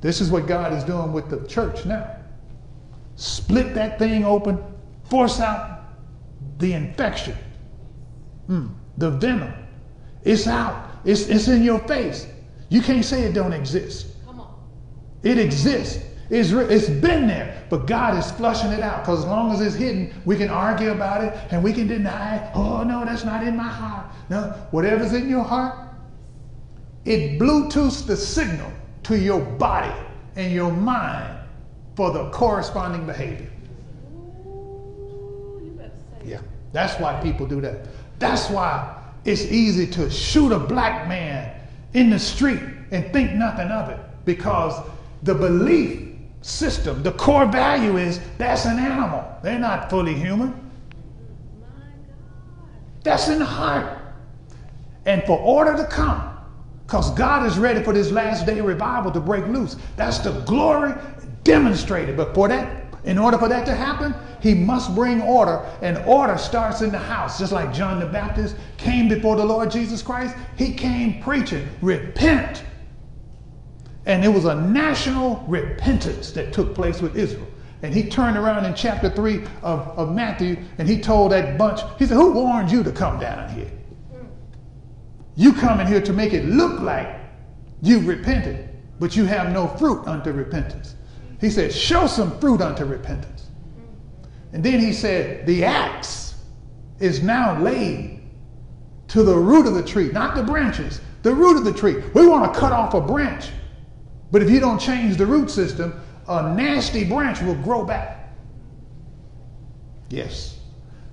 [0.00, 2.16] This is what God is doing with the church now.
[3.16, 4.58] Split that thing open,
[5.04, 5.84] force out
[6.58, 7.36] the infection,
[8.48, 9.52] mm, the venom.
[10.24, 10.90] It's out.
[11.04, 12.26] It's, it's in your face.
[12.68, 14.06] You can't say it don't exist.
[14.26, 14.54] Come on.
[15.22, 16.04] It exists.
[16.30, 19.74] It's, it's been there, but God is flushing it out because as long as it's
[19.74, 22.52] hidden, we can argue about it and we can deny, it.
[22.54, 24.06] oh, no, that's not in my heart.
[24.28, 25.76] No, whatever's in your heart,
[27.04, 28.70] it Bluetooths the signal
[29.02, 29.92] to your body
[30.36, 31.36] and your mind
[31.96, 33.50] for the corresponding behavior.
[36.24, 36.40] Yeah,
[36.72, 37.88] that's why people do that.
[38.20, 41.60] That's why it's easy to shoot a black man
[41.94, 42.62] in the street
[42.92, 44.80] and think nothing of it because
[45.24, 46.09] the belief
[46.42, 49.24] system, the core value is that's an animal.
[49.42, 50.70] They're not fully human.
[53.02, 53.98] That's in the heart.
[55.06, 56.30] And for order to come,
[56.86, 59.76] because God is ready for this last day revival to break loose.
[59.96, 60.92] That's the glory
[61.44, 62.16] demonstrated.
[62.16, 66.36] But for that, in order for that to happen, he must bring order, and order
[66.36, 67.38] starts in the house.
[67.38, 72.64] Just like John the Baptist came before the Lord Jesus Christ, he came preaching, repent.
[74.06, 77.46] And it was a national repentance that took place with Israel.
[77.82, 81.80] And he turned around in chapter 3 of, of Matthew and he told that bunch,
[81.98, 83.70] he said, Who warned you to come down here?
[85.36, 87.08] You come in here to make it look like
[87.80, 90.94] you've repented, but you have no fruit unto repentance.
[91.40, 93.46] He said, Show some fruit unto repentance.
[94.52, 96.34] And then he said, The axe
[96.98, 98.22] is now laid
[99.08, 102.02] to the root of the tree, not the branches, the root of the tree.
[102.14, 103.48] We want to cut off a branch,
[104.30, 108.32] but if you don't change the root system, a nasty branch will grow back.
[110.08, 110.60] Yes.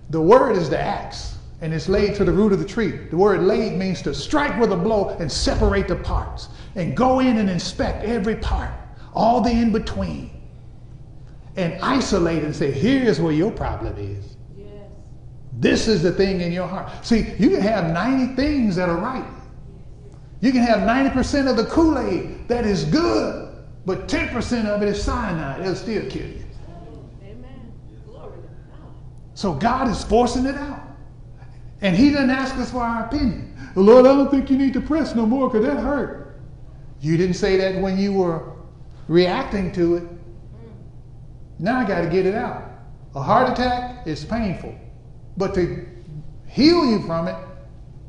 [0.09, 2.91] The word is the axe and it's laid to the root of the tree.
[3.09, 7.19] The word laid means to strike with a blow and separate the parts and go
[7.19, 8.71] in and inspect every part,
[9.13, 10.29] all the in between,
[11.55, 14.37] and isolate and say, here's where your problem is.
[14.55, 14.67] Yes.
[15.53, 17.03] This is the thing in your heart.
[17.03, 19.25] See, you can have 90 things that are right.
[20.39, 24.89] You can have 90% of the Kool Aid that is good, but 10% of it
[24.89, 25.61] is cyanide.
[25.61, 26.43] It'll still kill you.
[27.23, 27.73] Amen.
[28.05, 28.39] Glory.
[29.33, 30.83] So God is forcing it out.
[31.81, 33.55] And he doesn't ask us for our opinion.
[33.75, 36.39] Lord, I don't think you need to press no more because that hurt.
[36.99, 38.53] You didn't say that when you were
[39.07, 40.03] reacting to it.
[41.59, 42.63] Now I got to get it out.
[43.15, 44.75] A heart attack is painful.
[45.37, 45.87] But to
[46.47, 47.35] heal you from it,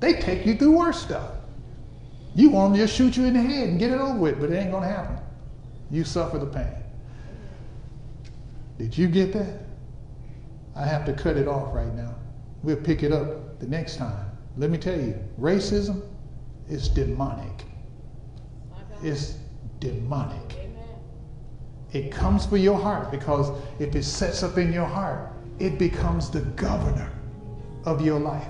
[0.00, 1.32] they take you through worse stuff.
[2.38, 4.38] You want them to just shoot you in the head and get it over with,
[4.38, 5.18] but it ain't going to happen.
[5.90, 6.72] You suffer the pain.
[8.78, 9.58] Did you get that?
[10.76, 12.14] I have to cut it off right now.
[12.62, 14.30] We'll pick it up the next time.
[14.56, 16.00] Let me tell you, racism
[16.68, 17.64] is demonic.
[19.02, 19.38] It's
[19.80, 20.58] demonic.
[21.92, 26.30] It comes for your heart because if it sets up in your heart, it becomes
[26.30, 27.10] the governor
[27.84, 28.46] of your life.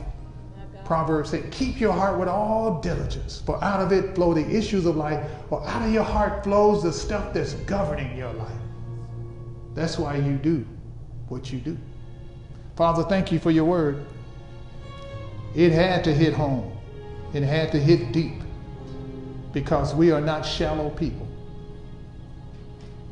[0.89, 4.86] Proverbs say, keep your heart with all diligence, for out of it flow the issues
[4.86, 8.62] of life, or out of your heart flows the stuff that's governing your life.
[9.74, 10.64] That's why you do
[11.28, 11.76] what you do.
[12.74, 14.07] Father, thank you for your word.
[15.55, 16.74] It had to hit home,
[17.34, 18.41] it had to hit deep
[19.53, 21.28] because we are not shallow people.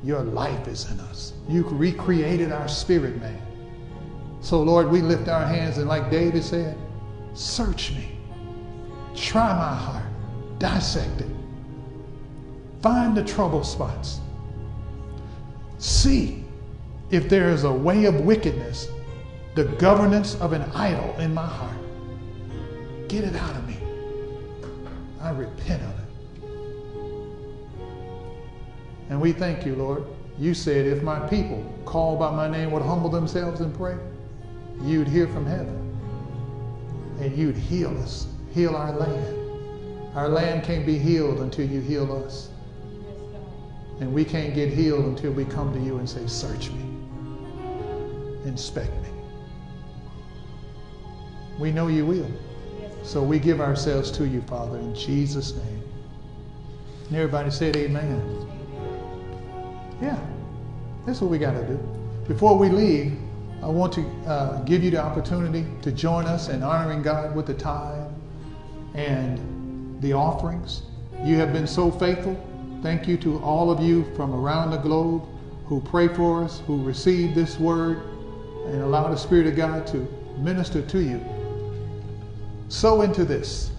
[0.03, 1.35] Your life is in us.
[1.47, 3.43] You recreated our spirit, man.
[4.41, 6.79] So, Lord, we lift our hands and, like David said,
[7.37, 8.19] search me,
[9.15, 10.07] try my heart,
[10.59, 11.31] dissect it,
[12.83, 14.21] find the trouble spots,
[15.79, 16.45] see
[17.11, 18.89] if there is a way of wickedness
[19.57, 21.77] the governance of an idol in my heart.
[23.09, 23.79] Get it out of me.
[25.19, 26.05] I repent of it.
[29.09, 30.05] And we thank you, Lord.
[30.39, 33.97] You said, if my people called by my name would humble themselves and pray,
[34.83, 35.96] you'd hear from heaven.
[37.21, 39.37] And you'd heal us, heal our land.
[40.15, 42.51] Our land can't be healed until you heal us.
[44.01, 46.85] And we can't get healed until we come to you and say, Search me,
[48.45, 49.09] inspect me.
[51.59, 52.31] We know you will.
[53.03, 55.83] So we give ourselves to you, Father, in Jesus' name.
[57.09, 58.49] And everybody said amen.
[60.03, 60.19] Yeah,
[61.07, 61.77] that's what we got to do.
[62.27, 63.19] Before we leave,
[63.67, 67.49] I want to uh, give you the opportunity to join us in honoring God with
[67.49, 68.07] the tithe
[68.95, 70.83] and the offerings.
[71.25, 72.41] You have been so faithful.
[72.81, 75.25] Thank you to all of you from around the globe
[75.65, 78.03] who pray for us, who receive this word,
[78.67, 80.07] and allow the Spirit of God to
[80.39, 81.21] minister to you
[82.69, 83.73] sow into this.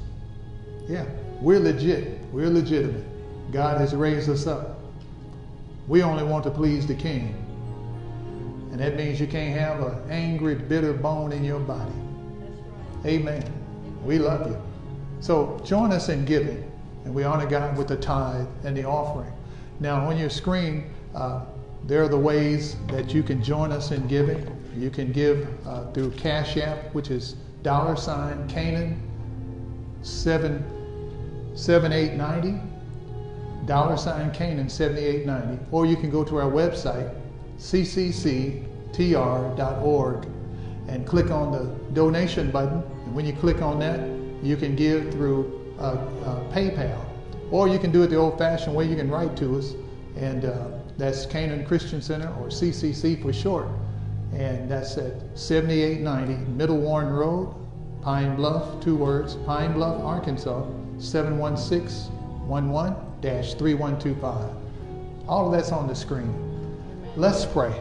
[0.90, 1.06] Yeah,
[1.40, 2.20] we're legit.
[2.34, 3.06] We're legitimate.
[3.54, 4.82] God has raised us up.
[5.88, 7.47] We only want to please the King.
[8.78, 11.92] And that means you can't have an angry, bitter bone in your body.
[13.08, 13.44] Amen.
[14.06, 14.62] We love you.
[15.20, 16.72] So join us in giving,
[17.04, 19.34] and we honor God with the tithe and the offering.
[19.80, 21.46] Now, on your screen, uh,
[21.86, 24.46] there are the ways that you can join us in giving.
[24.78, 29.02] You can give uh, through Cash App, which is dollar sign Canaan
[30.04, 30.64] seven
[31.56, 32.54] seven eight ninety
[33.66, 37.12] dollar sign Canaan 7890, or you can go to our website,
[38.98, 40.28] ccctr.org,
[40.88, 42.84] and click on the donation button.
[43.06, 44.00] And when you click on that,
[44.44, 47.04] you can give through uh, uh, PayPal,
[47.52, 48.86] or you can do it the old fashioned way.
[48.86, 49.74] You can write to us,
[50.16, 50.68] and uh,
[50.98, 53.68] that's Canaan Christian Center, or CCC for short.
[54.34, 57.54] And that's at 7890 Middle Warren Road,
[58.02, 60.66] Pine Bluff, two words, Pine Bluff, Arkansas,
[60.98, 63.08] 71611.
[63.22, 64.50] 3125.
[65.28, 66.34] All of that's on the screen.
[67.16, 67.74] Let's pray.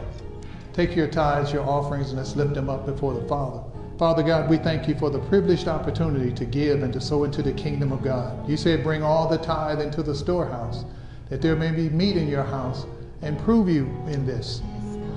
[0.77, 3.63] Take your tithes, your offerings, and let's lift them up before the Father.
[3.97, 7.41] Father God, we thank you for the privileged opportunity to give and to sow into
[7.41, 8.47] the kingdom of God.
[8.47, 10.85] You said, Bring all the tithe into the storehouse,
[11.31, 12.85] that there may be meat in your house,
[13.23, 14.61] and prove you in this.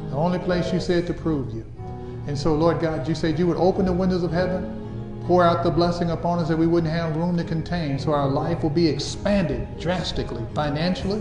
[0.09, 1.67] The only place you said to prove you.
[2.27, 4.79] And so, Lord God, you said you would open the windows of heaven
[5.27, 7.99] pour out the blessing upon us that we wouldn't have room to contain.
[7.99, 11.21] So our life will be expanded drastically, financially.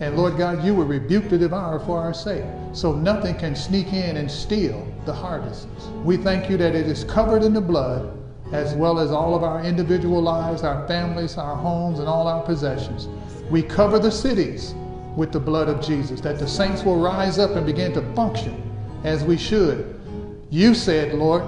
[0.00, 2.44] And Lord God, you will rebuke the devourer for our sake.
[2.72, 5.68] So nothing can sneak in and steal the harvest.
[6.02, 8.18] We thank you that it is covered in the blood,
[8.52, 12.42] as well as all of our individual lives, our families, our homes, and all our
[12.42, 13.08] possessions.
[13.50, 14.74] We cover the cities
[15.16, 18.60] with the blood of Jesus, that the saints will rise up and begin to function
[19.04, 20.00] as we should.
[20.50, 21.44] You said, Lord,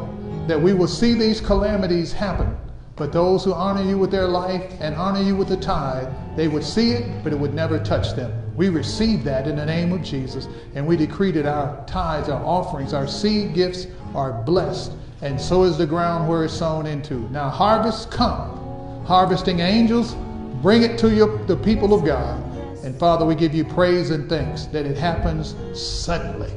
[0.46, 2.56] that we will see these calamities happen.
[2.96, 6.48] But those who honor you with their life and honor you with the tithe, they
[6.48, 8.32] would see it, but it would never touch them.
[8.56, 12.42] We receive that in the name of Jesus, and we decree that our tithes, our
[12.42, 17.30] offerings, our seed gifts are blessed, and so is the ground where it's sown into.
[17.30, 19.04] Now, harvest come.
[19.04, 20.14] Harvesting angels,
[20.62, 22.42] bring it to your, the people of God.
[22.82, 26.50] And Father, we give you praise and thanks that it happens suddenly.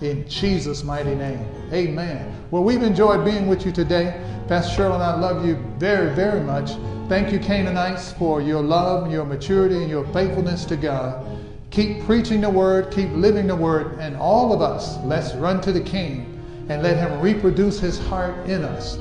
[0.00, 1.46] In Jesus' mighty name.
[1.72, 2.44] Amen.
[2.50, 4.20] Well, we've enjoyed being with you today.
[4.46, 6.72] Pastor Cheryl and I love you very, very much.
[7.08, 11.24] Thank you, Canaanites, for your love, your maturity, and your faithfulness to God.
[11.70, 15.72] Keep preaching the word, keep living the word, and all of us, let's run to
[15.72, 16.32] the King
[16.68, 18.98] and let him reproduce his heart in us.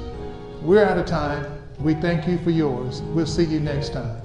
[0.62, 1.46] We're out of time.
[1.80, 3.02] We thank you for yours.
[3.02, 4.25] We'll see you next time.